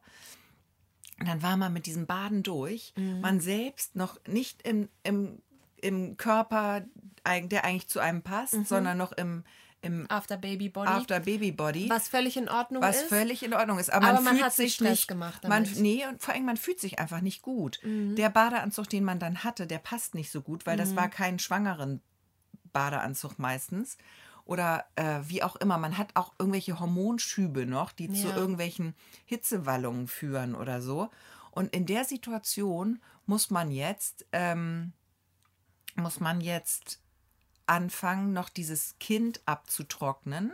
[1.25, 2.93] Dann war man mit diesem Baden durch.
[2.95, 3.21] Mhm.
[3.21, 5.41] Man selbst noch nicht im, im,
[5.81, 6.81] im Körper,
[7.25, 8.65] der eigentlich zu einem passt, Mhm.
[8.65, 9.43] sondern noch im,
[9.81, 10.89] im After Baby Body.
[10.89, 11.89] After Baby Body.
[11.89, 13.09] was völlig in Ordnung was ist.
[13.09, 13.91] völlig in Ordnung ist.
[13.91, 15.79] Aber, Aber man, man fühlt hat sich Stress nicht, gemacht Man, damit.
[15.79, 17.79] nee, und vor allem, man fühlt sich einfach nicht gut.
[17.83, 18.15] Mhm.
[18.15, 21.39] Der Badeanzug, den man dann hatte, der passt nicht so gut, weil das war kein
[21.39, 22.01] schwangeren
[22.73, 23.97] Badeanzug meistens.
[24.45, 28.35] Oder äh, wie auch immer, man hat auch irgendwelche Hormonschübe noch, die zu Ja.
[28.35, 31.09] irgendwelchen Hitzewallungen führen oder so.
[31.51, 34.93] Und in der Situation muss man jetzt, ähm,
[35.95, 36.99] muss man jetzt
[37.69, 40.51] anfangen, noch dieses Kind abzutrocknen,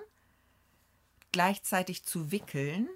[1.31, 2.89] gleichzeitig zu wickeln.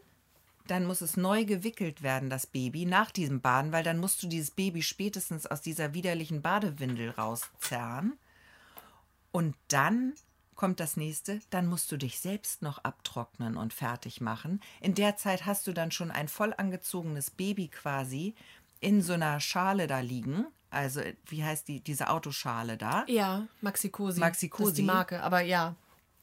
[0.67, 4.27] Dann muss es neu gewickelt werden, das Baby, nach diesem Baden, weil dann musst du
[4.27, 8.19] dieses Baby spätestens aus dieser widerlichen Badewindel rauszerren.
[9.31, 10.13] Und dann
[10.59, 14.59] kommt das nächste, dann musst du dich selbst noch abtrocknen und fertig machen.
[14.81, 18.35] In der Zeit hast du dann schon ein voll angezogenes Baby quasi
[18.81, 20.45] in so einer Schale da liegen.
[20.71, 23.05] Also, wie heißt die, diese Autoschale da?
[23.07, 24.19] Ja, Maxi Cosi.
[24.19, 24.83] Maxi Das ist die.
[24.83, 25.75] Marke, aber ja.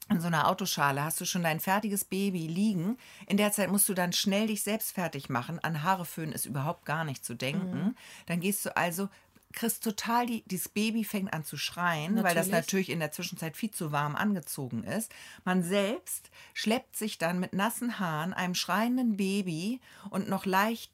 [0.08, 2.96] in so einer Autoschale hast du schon dein fertiges Baby liegen.
[3.26, 5.58] In der Zeit musst du dann schnell dich selbst fertig machen.
[5.58, 7.96] An Haare föhnen ist überhaupt gar nicht zu denken.
[8.26, 9.08] Dann gehst du also,
[9.52, 12.52] kriegst total die, dieses Baby fängt an zu schreien, weil das Natürlich.
[12.52, 15.12] natürlich in der Zwischenzeit viel zu warm angezogen ist.
[15.44, 19.80] Man selbst schleppt sich dann mit nassen Haaren, einem schreienden Baby
[20.10, 20.92] und noch leicht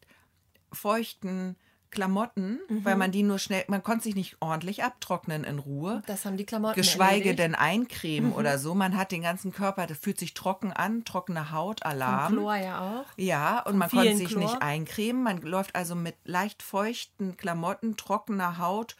[0.72, 1.56] feuchten
[1.92, 6.02] Klamotten, weil man die nur schnell, man konnte sich nicht ordentlich abtrocknen in Ruhe.
[6.06, 7.38] Das haben die Klamotten Geschweige erledigt.
[7.38, 8.74] denn eincremen oder so.
[8.74, 12.32] Man hat den ganzen Körper, das fühlt sich trocken an, trockene Haut, Alarm.
[12.32, 13.04] Chlor ja auch.
[13.16, 14.42] Ja, und man konnte sich Chlor.
[14.42, 15.22] nicht eincremen.
[15.22, 18.96] Man läuft also mit leicht feuchten Klamotten, trockener Haut,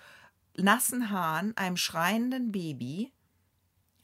[0.56, 3.12] nassen Haaren, einem schreienden Baby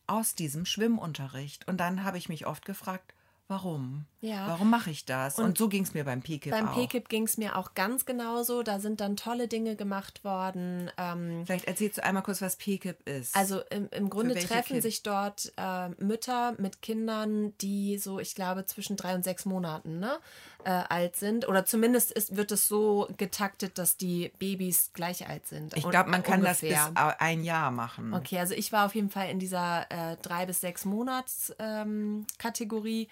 [0.06, 1.68] aus diesem Schwimmunterricht.
[1.68, 3.14] Und dann habe ich mich oft gefragt,
[3.48, 4.04] warum?
[4.20, 4.48] Ja.
[4.48, 5.38] Warum mache ich das?
[5.38, 6.72] Und, so ging es mir beim PKIP Beim.
[6.72, 8.62] PKIP ging es mir auch ganz genauso.
[8.64, 10.90] Da sind dann tolle Dinge gemacht worden.
[10.98, 13.36] Ähm, Vielleicht erzählst du einmal kurz, was PKIP ist.
[13.36, 18.34] Also im, im Grunde treffen Kind- sich dort äh, Mütter mit Kindern, die so, ich
[18.34, 20.18] glaube, zwischen drei und sechs Monaten ne,
[20.64, 21.46] äh, alt sind.
[21.46, 25.76] Oder zumindest ist, wird es so getaktet, dass die Babys gleich alt sind.
[25.76, 27.20] ich Und- glaube, man kann das bis ungefähr.
[27.20, 28.12] ein Jahr machen.
[28.14, 32.26] Okay, also ich war auf jeden Fall in dieser äh, drei bis sechs Monats ähm,
[32.38, 33.06] Kategorie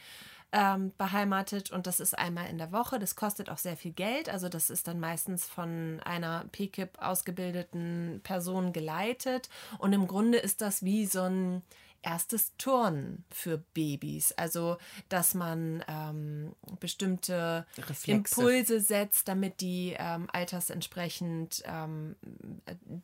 [0.56, 2.98] ähm, beheimatet und das ist einmal in der Woche.
[2.98, 4.30] Das kostet auch sehr viel Geld.
[4.30, 10.62] Also das ist dann meistens von einer PKIP ausgebildeten Person geleitet und im Grunde ist
[10.62, 11.62] das wie so ein
[12.06, 14.32] erstes Turnen für Babys.
[14.32, 18.12] Also, dass man ähm, bestimmte Reflexe.
[18.12, 22.14] Impulse setzt, damit die ähm, altersentsprechend ähm,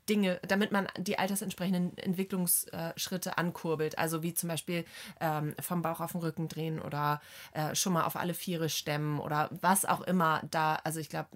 [0.09, 3.99] Dinge, damit man die altersentsprechenden Entwicklungsschritte ankurbelt.
[3.99, 4.85] Also wie zum Beispiel
[5.21, 7.21] ähm, vom Bauch auf den Rücken drehen oder
[7.53, 11.29] äh, schon mal auf alle Viere stemmen oder was auch immer da, also ich glaube,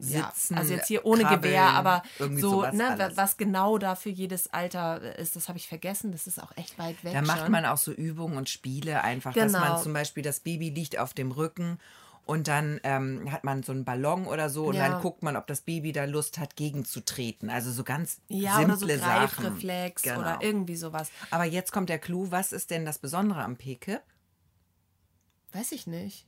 [0.00, 3.16] ja, also jetzt hier ohne krabbeln, Gewehr, aber so, ne, alles.
[3.16, 6.12] was genau da für jedes Alter ist, das habe ich vergessen.
[6.12, 7.09] Das ist auch echt weit weg.
[7.12, 7.52] Da macht schon.
[7.52, 9.64] man auch so Übungen und Spiele einfach, dass Genau.
[9.64, 11.78] man zum Beispiel das Baby liegt auf dem Rücken
[12.26, 14.88] und dann ähm, hat man so einen Ballon oder so und Ja.
[14.88, 17.50] dann guckt man, ob das Baby da Lust hat, gegenzutreten.
[17.50, 19.44] Also so ganz ja, simple oder so Sachen.
[19.44, 20.20] Greifreflex Genau.
[20.20, 21.10] oder irgendwie sowas.
[21.30, 22.30] Aber jetzt kommt der Clou.
[22.30, 24.02] Was ist denn das Besondere am PKIP?
[25.52, 26.26] Weiß ich nicht.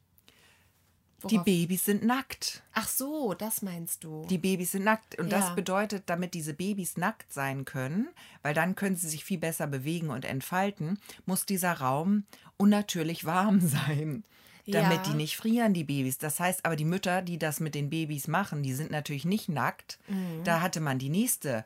[1.28, 2.62] Die Worauf- Babys sind nackt.
[2.74, 4.26] Ach so, das meinst du.
[4.28, 5.18] Die Babys sind nackt.
[5.18, 5.38] Und Ja.
[5.40, 8.08] das bedeutet, damit diese Babys nackt sein können,
[8.42, 12.24] weil dann können sie sich viel besser bewegen und entfalten, muss dieser Raum
[12.56, 14.24] unnatürlich warm sein.
[14.64, 15.11] Damit Ja.
[15.11, 16.18] die nicht frieren, die Babys.
[16.18, 19.48] Das heißt aber, die Mütter, die das mit den Babys machen, die sind natürlich nicht
[19.48, 19.98] nackt.
[20.06, 20.44] Mhm.
[20.44, 21.64] Da hatte man die nächste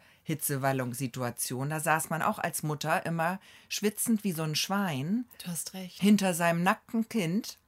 [0.71, 1.71] Hitzewallungssituation.
[1.71, 3.39] Da saß man auch als Mutter immer
[3.69, 6.01] schwitzend wie so ein Schwein du hast recht.
[6.01, 7.59] hinter seinem nackten Kind.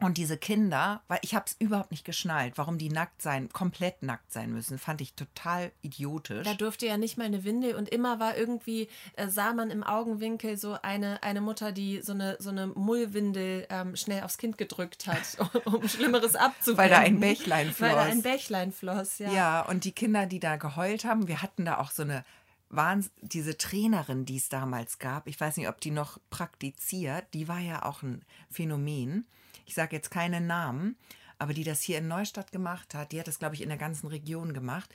[0.00, 4.02] Und diese Kinder, weil ich habe es überhaupt nicht geschnallt, warum die nackt sein, komplett
[4.02, 6.44] nackt sein müssen, fand ich total idiotisch.
[6.44, 9.82] Da durfte ja nicht mal eine Windel und immer war irgendwie, äh, sah man im
[9.82, 14.56] Augenwinkel so eine, eine Mutter, die so eine, so eine Mullwindel ähm, schnell aufs Kind
[14.56, 16.78] gedrückt hat, um Schlimmeres abzuwenden.
[16.78, 18.12] Weil da ein Bächlein Weil da floss.
[18.12, 19.32] ein Bächlein floss, ja.
[19.32, 19.60] ja.
[19.62, 22.24] und die Kinder, die da geheult haben, wir hatten da auch so eine
[22.70, 27.48] Wahns diese Trainerin, die es damals gab, ich weiß nicht, ob die noch praktiziert, die
[27.48, 29.26] war ja auch ein Phänomen.
[29.68, 30.96] Ich sage jetzt keine Namen,
[31.38, 33.76] aber die das hier in Neustadt gemacht hat, die hat das, glaube ich, in der
[33.76, 34.94] ganzen Region gemacht,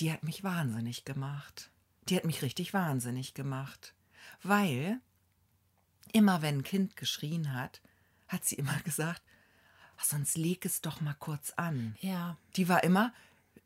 [0.00, 1.70] die hat mich wahnsinnig gemacht.
[2.08, 3.94] Die hat mich richtig wahnsinnig gemacht.
[4.42, 4.98] Weil
[6.12, 7.80] immer wenn ein Kind geschrien hat,
[8.26, 9.22] hat sie immer gesagt,
[9.98, 11.94] "Ach, sonst leg es doch mal kurz an.
[12.00, 12.36] Ja.
[12.56, 13.14] Die war immer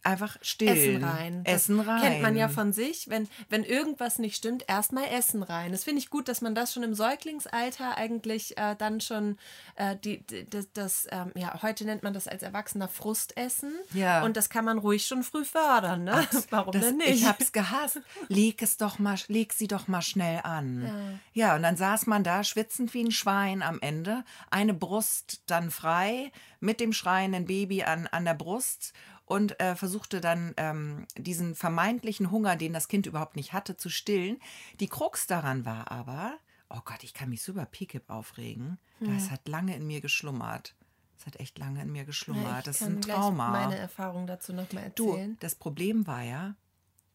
[0.04, 0.68] einfach still.
[0.68, 1.44] Essen rein.
[1.44, 2.02] Das Essen rein.
[2.02, 5.72] Kennt man ja von sich, wenn, wenn irgendwas nicht stimmt, erstmal Essen rein.
[5.72, 9.38] Das finde ich gut, dass man das schon im Säuglingsalter eigentlich äh, dann schon,
[9.76, 13.72] äh, die, die, das, das ähm, ja, heute nennt man das als Erwachsener Frustessen.
[13.92, 14.22] Ja.
[14.24, 16.26] Und das kann man ruhig schon früh fördern, ne?
[16.50, 17.10] Warum Das, denn nicht?
[17.10, 18.00] Ich hab's gehasst.
[18.28, 21.20] Leg es doch mal, leg sie doch mal schnell an.
[21.32, 21.56] Ja.
[21.56, 26.32] und dann saß man da schwitzend wie ein Schwein am Ende, eine Brust dann frei
[26.60, 28.92] mit dem schreienden Baby an, an der Brust
[29.26, 33.88] und äh, versuchte dann ähm, diesen vermeintlichen Hunger, den das Kind überhaupt nicht hatte, zu
[33.88, 34.38] stillen.
[34.80, 36.36] Die Krux daran war aber,
[36.68, 38.78] oh Gott, ich kann mich so über PKIP aufregen.
[39.00, 40.74] Das hat lange in mir geschlummert.
[41.16, 42.58] Das hat echt lange in mir Ja, geschlummert.
[42.60, 43.50] ich das ist ein Trauma.
[43.50, 45.36] meine Erfahrung dazu nochmal Du, erzählen.
[45.40, 46.56] das Problem war ja,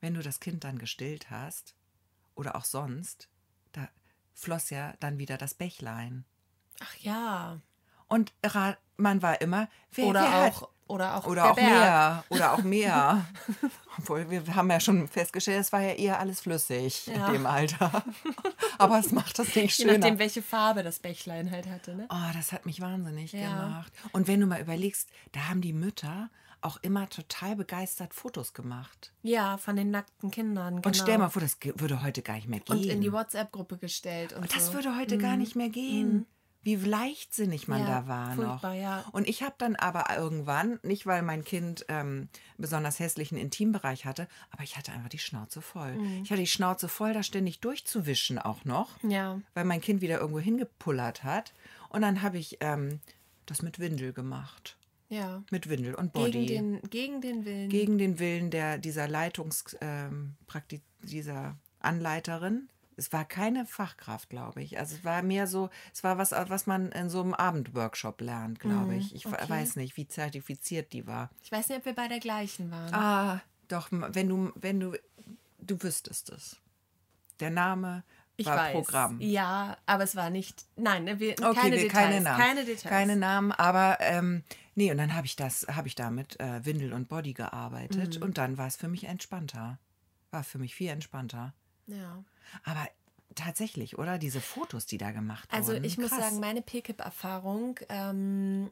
[0.02, 1.76] wenn du das Kind dann gestillt hast
[2.36, 3.30] oder auch sonst,
[3.72, 3.88] da
[4.34, 6.26] floss ja dann wieder das Bächlein.
[6.80, 7.60] Ach ja.
[8.08, 8.34] Und
[9.00, 11.70] man war immer, wer, Oder wer auch, hat, oder auch oder der auch Berg.
[11.70, 12.24] mehr.
[12.30, 13.26] Oder auch mehr.
[13.98, 17.28] Obwohl, wir haben ja schon festgestellt, es war ja eher alles flüssig Ja.
[17.28, 18.04] in dem Alter.
[18.78, 19.98] Aber es macht das nicht Je schöner.
[20.00, 21.96] nachdem, welche Farbe das Bächlein halt hatte.
[21.96, 22.08] Ne?
[22.10, 23.66] Oh, das hat mich wahnsinnig Ja.
[23.66, 23.92] gemacht.
[24.14, 26.30] Und wenn du mal überlegst, da haben die Mütter
[26.62, 29.14] auch immer total begeistert Fotos gemacht.
[29.22, 30.76] Ja, von den nackten Kindern.
[30.78, 30.88] Genau.
[30.88, 32.76] Und stell mal vor, das würde heute gar nicht mehr gehen.
[32.78, 34.34] Und in die WhatsApp-Gruppe gestellt.
[34.34, 34.74] Und das so.
[34.74, 36.26] würde heute gar nicht mehr gehen.
[36.62, 37.82] Wie leichtsinnig man.
[37.82, 38.74] Ja, da war noch.
[38.74, 39.06] ja.
[39.14, 44.28] Und ich habe dann aber irgendwann, nicht weil mein Kind ähm, besonders hässlichen Intimbereich hatte,
[44.52, 45.94] aber ich hatte einfach die Schnauze voll.
[45.96, 46.24] Mhm.
[46.24, 49.40] Ich hatte die Schnauze voll, da ständig durchzuwischen auch noch, Ja.
[49.54, 51.54] weil mein Kind wieder irgendwo hingepullert hat.
[51.90, 53.00] Und dann habe ich ähm,
[53.46, 54.78] das mit Windel gemacht.
[55.08, 55.42] Ja.
[55.50, 56.46] Mit Windel und Body.
[56.46, 57.70] Gegen den, gegen den Willen.
[57.70, 60.36] gegen den Willen der, dieser Leitungs, ähm,
[61.02, 62.70] dieser Anleiterin.
[63.00, 64.78] Es war keine Fachkraft, glaube ich.
[64.78, 68.60] Also es war mehr so, es war was, was man in so einem Abendworkshop lernt,
[68.60, 69.16] glaube ich.
[69.16, 69.50] Ich Mhm, okay.
[69.50, 71.30] weiß nicht, wie zertifiziert die war.
[71.44, 72.94] ich weiß nicht, ob wir bei der gleichen waren.
[72.94, 74.94] Ah, doch, wenn du, wenn du,
[75.60, 76.58] du wüsstest es.
[77.40, 78.04] Der Name
[78.36, 78.74] ich war weiß.
[78.74, 79.22] Programm.
[79.22, 80.66] Ja, aber es war nicht.
[80.76, 82.40] Nein, ne, wir, Okay, keine, wir- Details, keine Namen.
[82.42, 82.84] keine Details.
[82.90, 84.44] Keine Namen, aber ähm,
[84.76, 88.18] nee, und dann habe ich das, habe ich da mit äh, Windel und Body gearbeitet
[88.18, 88.24] Mhm.
[88.24, 89.78] und dann war es für mich entspannter.
[90.32, 91.54] War für mich viel entspannter.
[91.90, 92.24] Ja.
[92.64, 92.88] Aber
[93.36, 94.18] tatsächlich, oder?
[94.18, 95.84] Diese Fotos, die da gemacht Also wurden.
[95.84, 96.20] ich muss krass.
[96.20, 98.72] sagen, meine PKIP-Erfahrung, ähm,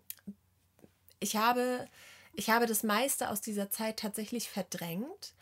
[1.19, 1.87] ich, habe,
[2.33, 5.33] ich habe das meiste aus dieser Zeit tatsächlich verdrängt,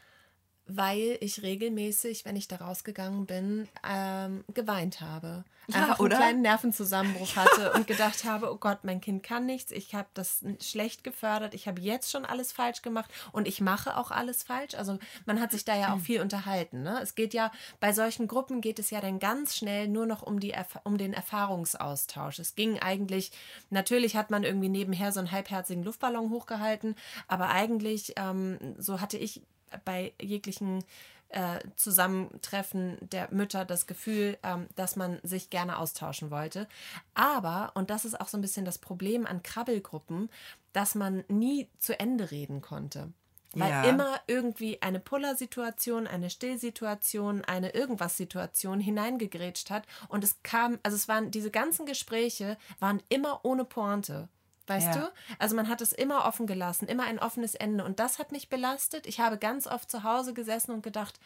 [0.68, 5.44] weil ich regelmäßig, wenn ich da rausgegangen bin, ähm, geweint habe.
[5.68, 6.16] Ja, Einfach oder?
[6.18, 10.08] einen kleinen Nervenzusammenbruch hatte und gedacht habe, oh Gott, mein Kind kann nichts, ich habe
[10.14, 14.44] das schlecht gefördert, ich habe jetzt schon alles falsch gemacht und ich mache auch alles
[14.44, 14.76] falsch.
[14.76, 16.84] Also man hat sich da ja auch viel unterhalten.
[16.84, 17.00] Ne?
[17.02, 20.40] Es geht ja, bei solchen Gruppen geht es ja dann ganz schnell nur noch um,
[20.40, 22.40] die, Erf- um den Erfahrungsaustausch.
[22.40, 23.32] Es ging eigentlich,
[23.70, 26.96] natürlich hat man irgendwie nebenher so einen halbherzigen Luftballon hochgehalten,
[27.28, 29.42] aber eigentlich, ähm, so hatte ich
[29.84, 30.84] bei jeglichen
[31.30, 36.68] äh, Zusammentreffen der Mütter das Gefühl, ähm, dass man sich gerne austauschen wollte.
[37.14, 40.30] Aber, und das ist auch so ein bisschen das Problem an Krabbelgruppen,
[40.74, 43.12] dass man nie zu Ende reden konnte.
[43.54, 43.90] Weil Ja.
[43.90, 49.86] immer irgendwie eine Puller-Situation, eine Stillsituation, eine Irgendwas-Situation hineingegrätscht hat.
[50.10, 54.28] Und es kam, also es waren, diese ganzen Gespräche waren immer ohne Pointe.
[54.68, 55.02] Weißt Ja.
[55.02, 55.12] du?
[55.40, 57.84] Also man hat es immer offen gelassen, immer ein offenes Ende.
[57.84, 59.06] Und das hat mich belastet.
[59.06, 61.20] Ich habe ganz oft zu Hause gesessen und gedacht,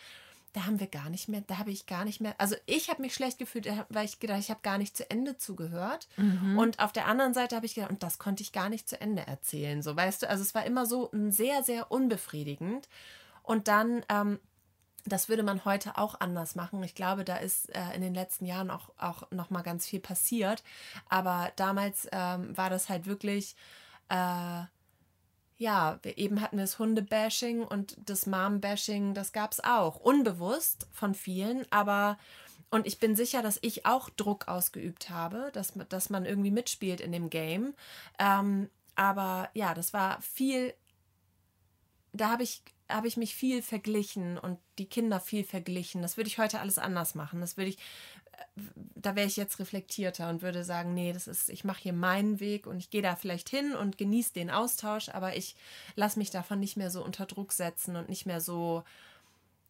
[0.54, 2.34] da haben wir gar nicht mehr, da habe ich gar nicht mehr.
[2.40, 5.10] Also ich habe mich schlecht gefühlt, äh, weil ich gedacht, ich habe gar nicht zu
[5.10, 6.08] Ende zugehört.
[6.58, 9.00] Und auf der anderen Seite habe ich gedacht, und das konnte ich gar nicht zu
[9.00, 9.82] Ende erzählen.
[9.84, 12.90] So, weißt du, also es war immer so mm, sehr, sehr unbefriedigend.
[13.44, 14.40] Und dann, ähm,
[15.06, 16.84] das würde man heute auch anders machen.
[16.84, 20.00] Ich glaube, da ist äh, in den letzten Jahren auch, auch noch mal ganz viel
[20.00, 20.64] passiert.
[21.10, 23.56] Aber damals ähm, war das halt wirklich,
[24.10, 24.64] äh,
[25.58, 29.98] ja, wir, eben hatten wir das Hundebashing und das Mom-Bashing, das gab es auch.
[29.98, 32.18] Unbewusst von vielen, aber
[32.72, 37.02] und ich bin sicher, dass ich auch Druck ausgeübt habe, dass, dass man irgendwie mitspielt
[37.02, 37.74] in dem Game.
[38.20, 40.74] Ähm, aber ja, das war viel,
[42.14, 46.02] da habe ich, habe ich mich viel verglichen und die Kinder viel verglichen.
[46.02, 47.40] Das würde ich heute alles anders machen.
[47.40, 48.62] Das würde ich, äh,
[48.96, 52.40] da wäre ich jetzt reflektierter und würde sagen, nee, das ist, ich mache hier meinen
[52.40, 55.56] Weg und ich gehe da vielleicht hin und genieße den Austausch, aber ich
[55.96, 58.84] lasse mich davon nicht mehr so unter Druck setzen und nicht mehr so,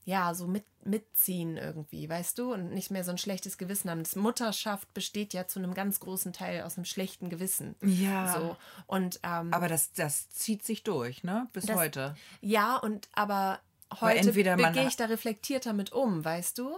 [0.06, 2.54] ja, so mit, mitziehen irgendwie, weißt du?
[2.54, 4.02] Und nicht mehr so ein schlechtes Gewissen haben.
[4.02, 7.76] Das Mutterschaft besteht ja zu einem ganz großen Teil aus einem schlechten Gewissen.
[7.82, 8.34] Ja.
[8.40, 8.58] So.
[8.88, 11.48] Und ähm, Aber das, das zieht sich durch, ne?
[11.54, 12.16] Bis Das- heute.
[12.42, 13.60] ja, und aber
[14.02, 16.78] heute gehe ich da reflektierter mit um, weißt du?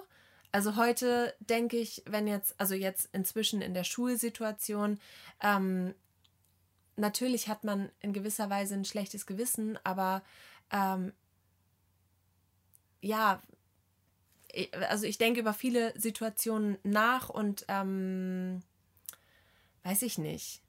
[0.54, 5.00] Also heute denke ich, wenn jetzt, also jetzt inzwischen in der Schulsituation,
[5.42, 5.94] ähm,
[6.98, 10.22] natürlich hat man in gewisser Weise ein schlechtes Gewissen, aber
[10.72, 11.14] ähm,
[13.02, 13.42] ja,
[14.90, 18.62] also ich denke über viele Situationen nach und ähm,
[19.84, 20.62] weiß ich nicht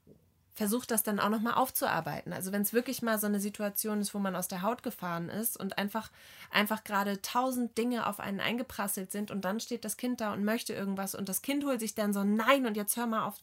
[0.53, 2.31] versucht das dann auch nochmal aufzuarbeiten.
[2.31, 5.29] Also wenn es wirklich mal so eine Situation ist, wo man aus der Haut gefahren
[5.29, 6.11] ist und einfach,
[6.51, 10.43] einfach gerade tausend Dinge auf einen eingeprasselt sind und dann steht das Kind da und
[10.43, 13.35] möchte irgendwas und das Kind holt sich dann so, nein, und jetzt hör mal auf,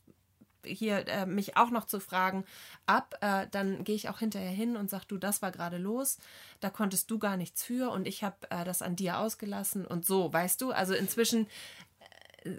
[0.66, 2.44] hier äh, mich auch noch zu fragen,
[2.87, 6.18] ab, äh, dann gehe ich auch hinterher hin und sag, du, das war gerade los,
[6.61, 10.04] da konntest du gar nichts für und ich habe äh, das an dir ausgelassen und
[10.04, 10.73] so, weißt du?
[10.73, 11.46] Also inzwischen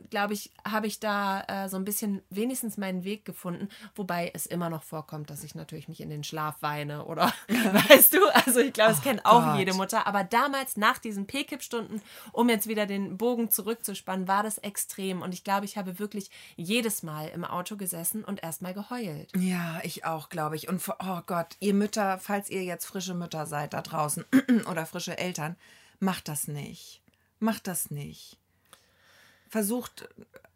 [0.09, 4.45] glaube ich, habe ich da äh, so ein bisschen wenigstens meinen Weg gefunden, wobei es
[4.45, 8.59] immer noch vorkommt, dass ich natürlich mich in den Schlaf weine oder weißt du, also
[8.59, 9.57] ich glaube, es Oh kennt auch Gott.
[9.59, 12.01] jede Mutter, aber damals nach diesen P-Kip-Stunden,
[12.31, 16.29] um jetzt wieder den Bogen zurückzuspannen, war das extrem und ich glaube, ich habe wirklich
[16.55, 19.31] jedes Mal im Auto gesessen und erstmal geheult.
[19.37, 20.67] Ja, ich auch, glaube ich.
[20.69, 24.25] Und vor- oh Gott, ihr Mütter, falls ihr jetzt frische Mütter seid da draußen
[24.69, 25.55] oder frische Eltern,
[25.99, 27.01] macht das nicht.
[27.39, 28.37] Macht das nicht.
[29.51, 30.07] Versucht,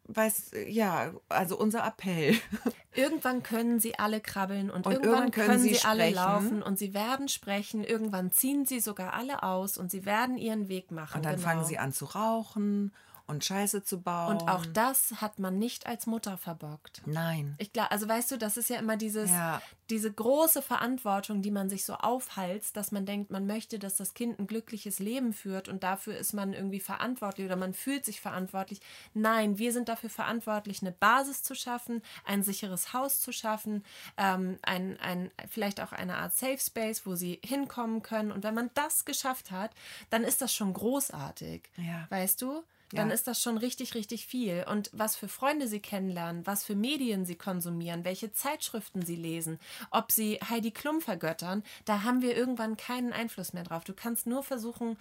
[0.06, 2.34] weiß, ja, also unser Appell.
[2.94, 6.80] Irgendwann können sie alle krabbeln und, Und irgendwann, können, können sie, sie alle laufen und
[6.80, 7.84] sie werden sprechen.
[7.84, 11.18] Irgendwann ziehen sie sogar alle aus und sie werden ihren Weg machen.
[11.18, 11.48] Und dann genau.
[11.48, 12.94] fangen sie an zu rauchen
[13.28, 14.38] und Scheiße zu bauen.
[14.38, 17.02] Und auch das hat man nicht als Mutter verbockt.
[17.06, 17.56] Nein.
[17.58, 19.62] Ich glaube, also weißt du, das ist ja immer dieses, Ja.
[19.90, 24.14] diese große Verantwortung, die man sich so aufhalst, dass man denkt, man möchte, dass das
[24.14, 28.22] Kind ein glückliches Leben führt und dafür ist man irgendwie verantwortlich oder man fühlt sich
[28.22, 28.80] verantwortlich.
[29.14, 33.84] Nein, wir sind dafür verantwortlich, eine Basis zu schaffen, ein sicheres Haus zu schaffen,
[34.18, 38.32] ähm, ein, ein, vielleicht auch eine Art Safe Space, wo sie hinkommen können.
[38.32, 39.72] Und wenn man das geschafft hat,
[40.10, 41.70] dann ist das schon großartig.
[41.78, 42.06] Ja.
[42.10, 42.64] Weißt du?
[42.92, 43.14] Dann Ja.
[43.14, 44.66] ist das schon richtig, richtig viel.
[44.70, 49.60] Und was für Freunde sie kennenlernen, was für Medien sie konsumieren, welche Zeitschriften sie lesen,
[49.92, 53.84] ob sie Heidi Klum vergöttern, da haben wir irgendwann keinen Einfluss mehr drauf.
[53.84, 54.98] Du kannst nur versuchen,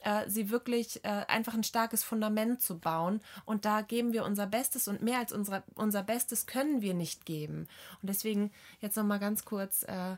[0.00, 3.20] äh, sie wirklich äh, einfach ein starkes Fundament zu bauen.
[3.44, 7.26] Und da geben wir unser Bestes und mehr als unser, unser Bestes können wir nicht
[7.26, 7.66] geben.
[8.02, 10.16] Und deswegen jetzt nochmal ganz kurz, äh,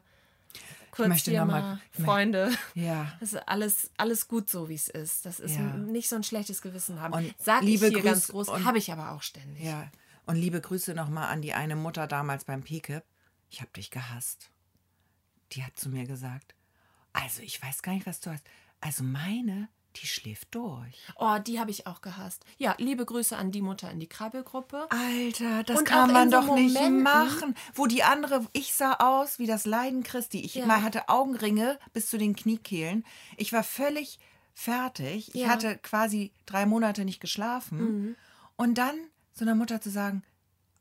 [0.90, 2.50] kurz möchte hier noch mal- mal, ich Freunde.
[2.74, 3.12] Ja.
[3.20, 5.24] Das ist alles, alles gut so, wie es ist.
[5.26, 5.62] Das ist Ja.
[5.74, 7.14] nicht so ein schlechtes Gewissen haben.
[7.14, 9.62] Und Sag liebe ich hier ganz Grüße groß, und- habe ich aber auch ständig.
[9.64, 9.90] Ja.
[10.26, 13.02] Und liebe Grüße nochmal an die eine Mutter damals beim PKIP.
[13.50, 14.50] Ich habe dich gehasst.
[15.52, 16.54] Die hat zu mir gesagt,
[17.14, 18.44] also ich weiß gar nicht, was du hast.
[18.80, 19.68] Also meine,
[20.00, 20.96] die schläft durch.
[21.16, 22.44] Oh, die habe ich auch gehasst.
[22.56, 24.86] Ja, liebe Grüße an die Mutter in die Krabbelgruppe.
[24.90, 27.54] Alter, das Und kann man in so doch nicht Momenten- machen.
[27.74, 30.40] Wo die andere, ich sah aus wie das Leiden Christi.
[30.40, 30.66] Ich Ja.
[30.66, 33.04] mal hatte Augenringe bis zu den Kniekehlen.
[33.36, 34.18] Ich war völlig
[34.54, 35.34] fertig.
[35.34, 35.48] Ich Ja.
[35.48, 37.78] hatte quasi drei Monate nicht geschlafen.
[37.78, 38.16] Mhm.
[38.56, 38.96] Und dann
[39.34, 40.22] so einer Mutter zu sagen,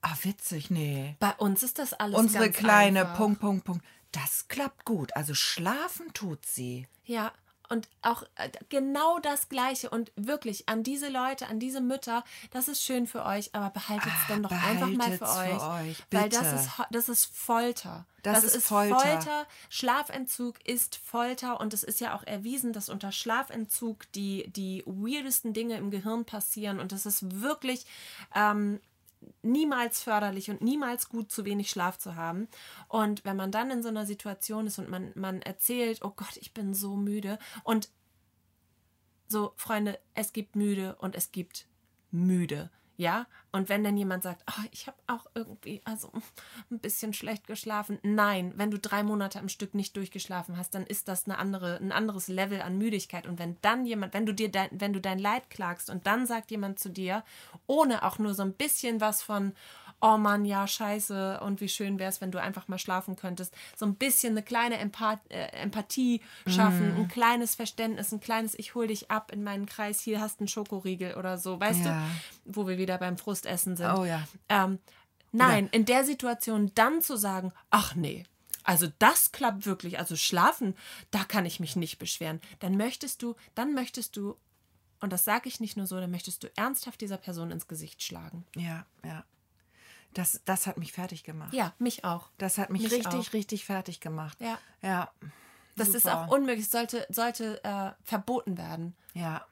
[0.02, 1.16] ah, witzig, nee.
[1.20, 3.18] Bei uns ist das alles Unsere kleine einfach.
[3.18, 3.86] Punkt, Punkt, Punkt.
[4.12, 5.16] Das klappt gut.
[5.16, 6.88] Also schlafen tut sie.
[7.04, 7.32] Ja,
[7.70, 9.90] und auch äh, genau das Gleiche.
[9.90, 14.08] Und wirklich an diese Leute, an diese Mütter, das ist schön für euch, aber behaltet
[14.08, 15.62] es Ah, dann doch einfach mal für euch.
[15.62, 18.06] für euch, Weil das ist, das ist Folter.
[18.24, 19.46] Das ist Folter.
[19.70, 25.54] Schlafentzug ist Folter und es ist ja auch erwiesen, dass unter Schlafentzug die, die weirdesten
[25.54, 27.86] Dinge im Gehirn passieren und das ist wirklich
[28.36, 28.82] ähm,
[29.42, 32.48] niemals förderlich und niemals gut, zu wenig Schlaf zu haben.
[32.88, 36.38] Und wenn man dann in so einer Situation ist und man, man erzählt, oh Gott,
[36.38, 37.90] ich bin so müde und
[39.28, 41.68] so, Freunde, es gibt müde und es gibt
[42.12, 42.70] müde.
[43.00, 46.12] Ja, und wenn dann jemand sagt, oh, ich habe auch irgendwie also
[46.72, 48.00] ein bisschen schlecht geschlafen.
[48.02, 51.78] Nein, wenn du drei Monate am Stück nicht durchgeschlafen hast, dann ist das eine andere,
[51.78, 53.28] ein anderes Level an Müdigkeit.
[53.28, 56.26] Und wenn dann jemand, wenn du dir dein, wenn du dein Leid klagst und dann
[56.26, 57.24] sagt jemand zu dir,
[57.68, 59.54] ohne auch nur so ein bisschen was von,
[60.02, 63.54] oh Mann, ja, scheiße, und wie schön wäre es, wenn du einfach mal schlafen könntest,
[63.76, 66.98] so ein bisschen eine kleine Empath äh, Empathie schaffen, Mhm.
[67.02, 70.42] ein kleines Verständnis, ein kleines, ich hol dich ab in meinen Kreis, hier hast du
[70.42, 72.08] einen Schokoriegel oder so, weißt Ja.
[72.46, 73.92] du, wo wir wieder beim Frustessen sind.
[73.92, 74.28] Oh ja.
[74.50, 74.80] Ähm,
[75.32, 78.24] nein, in der Situation dann zu sagen, ach nee,
[78.64, 80.76] also das klappt wirklich, also schlafen,
[81.10, 82.42] da kann ich mich nicht beschweren.
[82.60, 84.36] Dann möchtest du, dann möchtest du,
[85.00, 88.04] und das sage ich nicht nur so, dann möchtest du ernsthaft dieser Person ins Gesicht
[88.04, 88.46] schlagen.
[88.56, 89.24] Ja, ja.
[90.18, 91.54] Das, das hat mich fertig gemacht.
[91.54, 92.32] Ja, mich auch.
[92.40, 93.34] Das hat mich, Mich richtig, auch.
[93.34, 94.42] richtig fertig gemacht.
[94.42, 94.58] Ja.
[94.82, 95.12] Ja.
[95.76, 96.26] Das ist Super.
[96.26, 98.96] auch unmöglich, sollte, sollte äh, verboten werden.
[99.14, 99.46] Ja.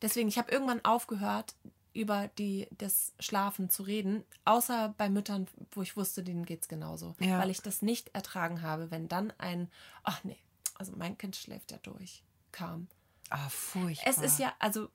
[0.00, 1.56] Deswegen, ich habe irgendwann aufgehört,
[1.92, 6.68] über die, das Schlafen zu reden, außer bei Müttern, wo ich wusste, denen geht es
[6.68, 7.16] genauso.
[7.18, 7.40] Ja.
[7.40, 9.68] Weil ich das nicht ertragen habe, wenn dann ein,
[10.04, 10.38] ach nee,
[10.76, 12.86] also mein Kind schläft ja durch, kam.
[13.28, 14.08] Ah, furchtbar.
[14.08, 14.88] Es ist ja, also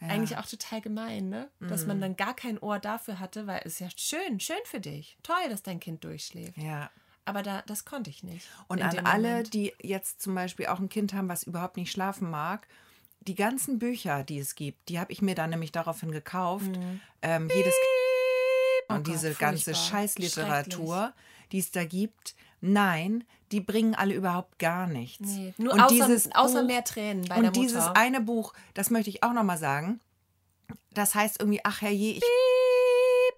[0.00, 1.48] eigentlich auch total gemein, ne?
[1.60, 1.88] Dass Mhm.
[1.88, 5.16] man dann gar kein Ohr dafür hatte, weil es ist ja schön, schön für dich.
[5.22, 6.56] Toll, dass dein Kind durchschläft.
[6.56, 6.90] Ja.
[7.26, 8.48] Aber da, das konnte ich nicht.
[8.66, 9.54] Und an alle, Moment.
[9.54, 12.66] die jetzt zum Beispiel auch ein Kind haben, was überhaupt nicht schlafen mag,
[13.20, 16.70] die ganzen Bücher, die es gibt, die habe ich mir dann nämlich daraufhin gekauft.
[17.22, 17.74] Ähm, jedes
[18.88, 19.74] Oh und Gott, diese ganze.
[19.74, 21.12] Scheißliteratur,
[21.52, 25.26] die es da gibt, nein, die bringen alle überhaupt gar nichts.
[25.26, 27.60] Nee, nur und außer, dieses außer Buch, mehr Tränen bei und der Mutter.
[27.60, 30.00] dieses eine Buch, das möchte ich auch noch mal sagen.
[30.94, 32.22] Das heißt irgendwie, ach herrje, ich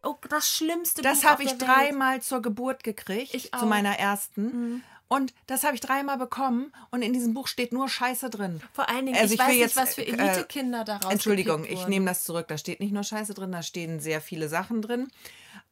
[0.03, 3.63] oh, das schlimmste Das habe ich dreimal zur Geburt gekriegt, Ich zu auch.
[3.63, 3.69] Mhm.
[3.69, 4.83] meiner ersten.
[5.09, 8.63] Und das habe ich dreimal bekommen und in diesem Buch steht nur Scheiße drin.
[8.73, 11.67] Vor allen Dingen, Also ich, ich weiß jetzt, nicht, was für äh, Elite-Kinder daraus Entschuldigung,
[11.67, 12.49] ich nehme das zurück.
[12.49, 15.09] Da steht nicht nur Scheiße drin, da stehen sehr viele Sachen drin.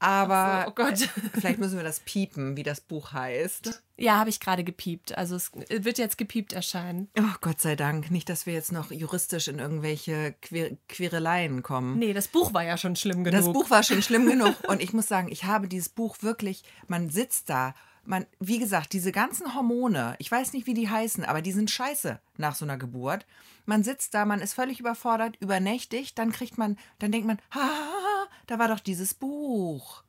[0.00, 0.98] Aber Oh Gott.
[1.34, 3.82] vielleicht müssen wir das piepen, wie das Buch heißt.
[3.98, 5.16] Ja, habe ich gerade gepiept.
[5.16, 7.08] Also es wird jetzt gepiept erscheinen.
[7.18, 8.10] Oh, Gott sei Dank.
[8.10, 11.98] Nicht, dass wir jetzt noch juristisch in irgendwelche Quer Quereleien kommen.
[11.98, 13.44] Nee, das Buch war ja schon schlimm genug.
[13.44, 14.56] Das Buch war schon schlimm genug.
[14.66, 17.74] Und ich muss sagen, ich habe dieses Buch wirklich, man sitzt da,
[18.04, 21.70] man, wie gesagt, diese ganzen Hormone, ich weiß nicht, wie die heißen, aber die sind
[21.70, 23.26] scheiße nach so einer Geburt.
[23.66, 28.26] Man sitzt da, man ist völlig überfordert, übernächtigt, dann kriegt man, dann denkt man, ha,
[28.46, 30.02] da war doch dieses Buch.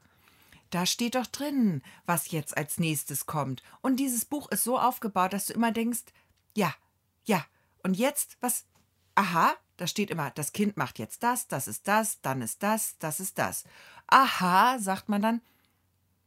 [0.72, 3.62] Da steht doch drin, was jetzt als nächstes kommt.
[3.82, 6.04] Und dieses Buch ist so aufgebaut, dass du immer denkst,
[6.56, 6.74] ja,
[7.26, 7.46] ja.
[7.84, 8.66] Und jetzt, was?
[9.16, 12.98] Aha, da steht immer, das Kind macht jetzt das, das ist das, dann ist das,
[13.00, 13.66] das ist das.
[14.08, 15.42] Aha, sagt man dann.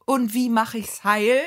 [0.05, 1.41] Und wie mache ich's heil?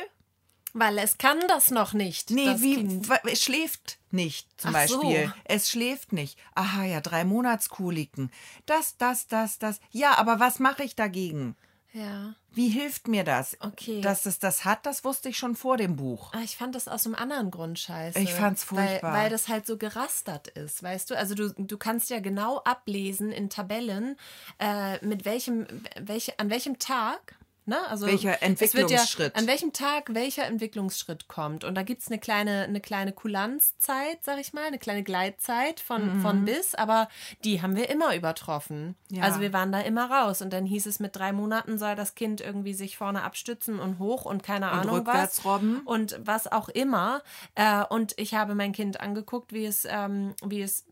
[0.74, 2.30] Weil es kann das noch nicht.
[2.30, 3.08] Nee, wie Kind.
[3.24, 5.00] es schläft nicht zum Ach so.
[5.00, 5.32] Beispiel.
[5.44, 6.38] Es schläft nicht.
[6.54, 8.30] Aha, ja, drei Monatskoliken.
[8.66, 9.80] Das, das, das, das.
[9.90, 11.56] Ja, aber was mache ich dagegen?
[11.94, 12.34] Ja.
[12.52, 13.56] Wie hilft mir das?
[13.60, 14.02] Okay.
[14.02, 16.32] Dass es das hat, das wusste ich schon vor dem Buch.
[16.34, 18.18] Ah, Ich fand das aus einem anderen Grund scheiße.
[18.18, 19.12] Ich fand's furchtbar.
[19.14, 21.16] Weil, weil das halt so gerastert ist, weißt du?
[21.16, 24.16] Also du, du kannst ja genau ablesen in Tabellen,
[24.58, 25.66] äh, mit welchem,
[25.98, 27.36] welche, an welchem Tag.
[27.68, 27.86] Ne?
[27.88, 29.34] Also Welcher Entwicklungsschritt.
[29.34, 31.64] Ja, an welchem Tag welcher Entwicklungsschritt kommt.
[31.64, 35.78] Und da gibt es eine kleine, eine kleine Kulanzzeit, sag ich mal, eine kleine Gleitzeit
[35.78, 37.08] von, von bis, aber
[37.44, 38.96] die haben wir immer übertroffen.
[39.10, 39.16] Mhm.
[39.16, 39.24] Ja.
[39.24, 40.40] Also wir waren da immer raus.
[40.40, 43.98] Und dann hieß es, mit drei Monaten soll das Kind irgendwie sich vorne abstützen und
[43.98, 45.82] hoch und keine Ahnung rückwärts was robben.
[45.84, 47.22] und was auch immer.
[47.54, 50.86] Äh, und ich habe mein Kind angeguckt, wie es, ähm, wie es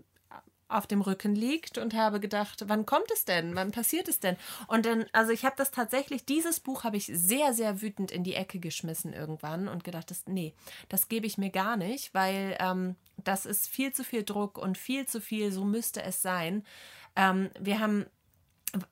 [0.69, 3.55] auf dem Rücken liegt und habe gedacht, wann kommt es denn?
[3.55, 4.37] Wann passiert es denn?
[4.67, 8.25] Und dann, also ich habe das tatsächlich, dieses Buch habe ich sehr, sehr wütend in
[8.25, 10.55] die Ecke geschmissen irgendwann und gedacht, das, nee,
[10.89, 14.77] das gebe ich mir gar nicht, weil ähm, das ist viel zu viel Druck und
[14.77, 16.65] viel zu viel, so müsste es sein.
[17.15, 18.07] Ähm, wir haben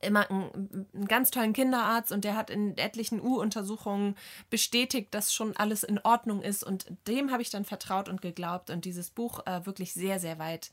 [0.01, 4.15] immer einen, einen ganz tollen Kinderarzt und der hat in etlichen U-Untersuchungen
[4.51, 8.71] bestätigt, dass schon alles in Ordnung ist und dem habe ich dann vertraut und geglaubt
[8.71, 10.71] und dieses Buch äh, wirklich sehr, sehr weit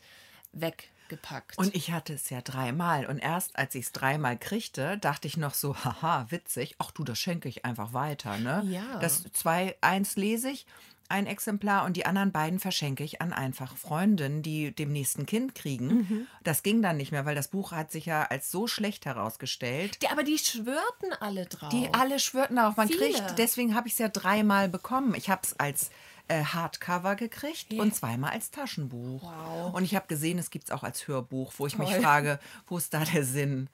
[0.53, 1.57] weggepackt.
[1.57, 3.05] Und ich hatte es ja dreimal.
[3.05, 6.75] Und erst als ich es dreimal kriegte, dachte ich noch so, haha, witzig.
[6.79, 8.63] Ach du, das schenke ich einfach weiter, ne?
[8.65, 8.99] Ja.
[8.99, 10.65] Das zwei, eins lese ich,
[11.11, 15.53] ein Exemplar und die anderen beiden verschenke ich an einfach Freundinnen, die dem nächsten Kind
[15.53, 15.87] kriegen.
[15.87, 16.27] Mhm.
[16.43, 20.01] Das ging dann nicht mehr, weil das Buch hat sich ja als so schlecht herausgestellt.
[20.01, 21.69] die, aber die schwörten alle drauf.
[21.69, 22.77] Die alle schwörten darauf.
[22.77, 23.11] Man Viele.
[23.11, 25.13] kriegt, deswegen habe ich es ja dreimal bekommen.
[25.13, 25.91] Ich habe es als
[26.27, 29.23] äh, Hardcover gekriegt und zweimal als Taschenbuch.
[29.23, 29.73] Wow.
[29.73, 32.01] Und ich habe gesehen, es gibt es auch als Hörbuch, wo ich mich Toll.
[32.01, 33.69] frage, wo ist da der Sinn?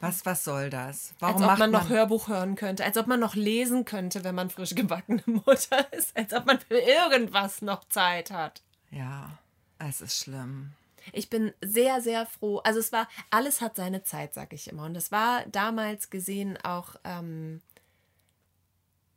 [0.00, 1.14] Was, was soll das?
[1.20, 4.24] Warum als ob macht man noch Hörbuch hören könnte, als ob man noch lesen könnte,
[4.24, 8.62] wenn man frisch gebackene Mutter ist, als ob man für irgendwas noch Zeit hat.
[8.90, 9.38] Ja,
[9.78, 10.72] es ist schlimm.
[11.12, 12.58] Ich bin sehr, sehr froh.
[12.64, 14.84] Also es war, alles hat seine Zeit, sag ich immer.
[14.84, 17.60] Und es war damals gesehen auch ähm,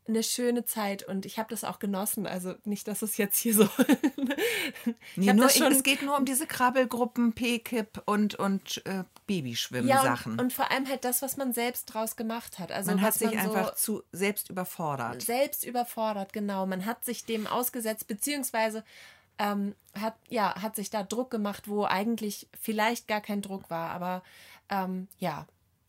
[0.07, 2.27] eine schöne Zeit und ich habe das auch genossen.
[2.27, 3.69] Also nicht, dass es jetzt hier so.
[5.15, 10.33] Nee, nur, schon- es geht nur um diese Krabbelgruppen, P-Kip und, und äh, ja, Babyschwimmen-Sachen.
[10.33, 12.71] und, und vor allem halt das, was man selbst draus gemacht hat.
[12.71, 15.21] Also man hat sich man einfach so zu selbst überfordert.
[15.21, 16.65] selbst überfordert, genau.
[16.65, 18.83] Man hat sich dem ausgesetzt, beziehungsweise
[19.37, 23.91] ähm, hat, ja, hat sich da Druck gemacht, wo eigentlich vielleicht gar kein Druck war.
[23.91, 24.23] Aber
[24.69, 25.45] ähm, ja,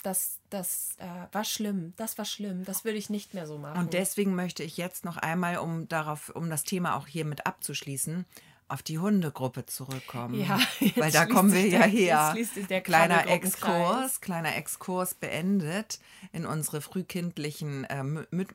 [0.06, 1.92] das, das äh, war schlimm.
[1.96, 2.64] Das war schlimm.
[2.64, 3.78] Das würde ich nicht mehr so machen.
[3.80, 7.44] Und deswegen möchte ich jetzt noch einmal, um darauf, um das Thema auch hier mit
[7.46, 8.24] abzuschließen,
[8.68, 10.34] auf die Hundegruppe zurückkommen.
[10.34, 10.60] Ja,
[10.96, 12.36] weil da kommen wir ja der- her.
[12.82, 13.26] kleiner.
[13.28, 15.98] Exkurs, kleiner Exkurs beendet
[16.32, 18.04] in unsere frühkindlichen äh,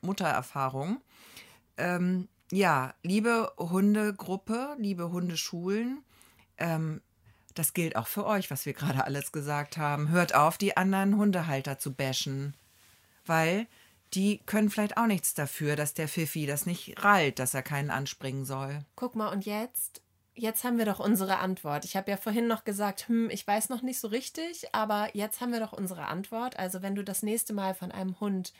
[0.00, 1.00] Muttererfahrungen.
[1.76, 6.02] Ähm, ja, liebe Hundegruppe, liebe Hundeschulen,
[6.58, 7.00] ähm,
[7.54, 10.08] das gilt auch für euch, was wir gerade alles gesagt haben.
[10.08, 12.54] Hört auf, die anderen Hundehalter zu bashen
[13.26, 13.66] weil
[14.14, 17.90] die können vielleicht auch nichts dafür, dass der Pfiffi das nicht rallt, dass er keinen
[17.90, 18.84] anspringen soll.
[18.94, 20.02] Guck mal, und jetzt?
[20.34, 21.84] Jetzt haben wir doch unsere Antwort.
[21.84, 25.40] Ich habe ja vorhin noch gesagt, hm, ich weiß noch nicht so richtig, aber jetzt
[25.40, 26.58] haben wir doch unsere Antwort.
[26.58, 28.52] Also wenn du das nächste Mal von einem Hund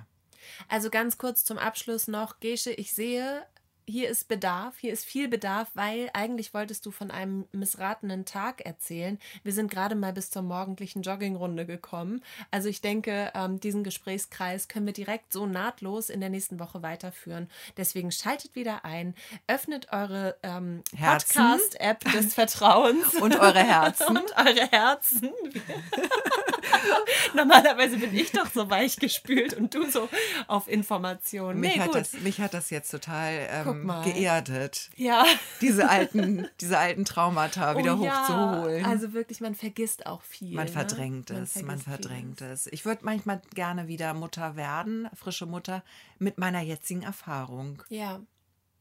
[0.67, 3.45] Also ganz kurz zum Abschluss noch, Gesche, ich sehe,
[3.89, 8.61] hier ist Bedarf, hier ist viel Bedarf, weil eigentlich wolltest du von einem missratenen Tag
[8.61, 9.19] erzählen.
[9.43, 12.23] Wir sind gerade mal bis zur morgendlichen Joggingrunde gekommen.
[12.51, 16.81] Also ich denke, ähm, diesen Gesprächskreis können wir direkt so nahtlos in der nächsten Woche
[16.83, 17.49] weiterführen.
[17.77, 19.15] Deswegen schaltet wieder ein,
[19.47, 20.83] öffnet eure ähm.
[20.97, 23.15] Podcast-App des Vertrauens.
[23.15, 24.07] und eure Herzen.
[24.17, 25.31] und eure Herzen.
[27.33, 30.09] Normalerweise bin ich doch so weich gespült und du so
[30.47, 31.59] auf Informationen.
[31.59, 35.25] Mich, Nee, hat das, mich hat das jetzt total ähm, geerdet, ja.
[35.61, 38.85] diese alten, diese alten Traumata wieder Oh ja, hochzuholen.
[38.85, 40.55] Also wirklich, man vergisst auch viel.
[40.55, 40.71] man ne?
[40.71, 42.67] verdrängt es, man vergisst verdrängt es.
[42.67, 45.83] Ich würde manchmal gerne wieder Mutter werden, frische Mutter,
[46.17, 47.79] mit meiner jetzigen Erfahrung.
[47.89, 47.99] vieles.
[47.99, 48.21] Ja.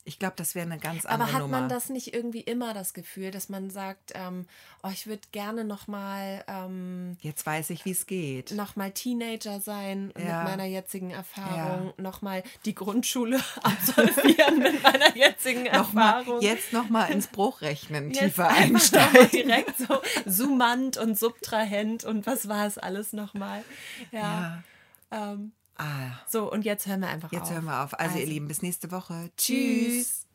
[0.09, 1.61] Ich glaube, das wäre eine ganz andere Aber hat Nummer.
[1.61, 4.47] man das nicht irgendwie immer das Gefühl, dass man sagt, ähm,
[4.83, 8.53] oh, ich würde gerne nochmal ähm, Jetzt weiß ich, wie es geht.
[8.53, 10.45] noch mal Teenager sein mit Ja.
[10.45, 16.41] meiner jetzigen Erfahrung, noch mal die Grundschule absolvieren mit meiner jetzigen Nochmal, Erfahrung.
[16.41, 19.29] jetzt nochmal ins Bruchrechnen tiefer noch mal einsteigen.
[19.31, 23.63] direkt so summant und subtrahent und was war es alles nochmal.
[24.11, 24.63] Ja.
[25.11, 25.33] Ja.
[25.33, 27.51] Ähm, Ah, so, und jetzt hören wir einfach jetzt auf.
[27.53, 27.99] hören wir auf.
[27.99, 28.33] Also, ihr Also.
[28.33, 29.31] Lieben, bis nächste Woche.
[29.37, 30.27] Tschüss.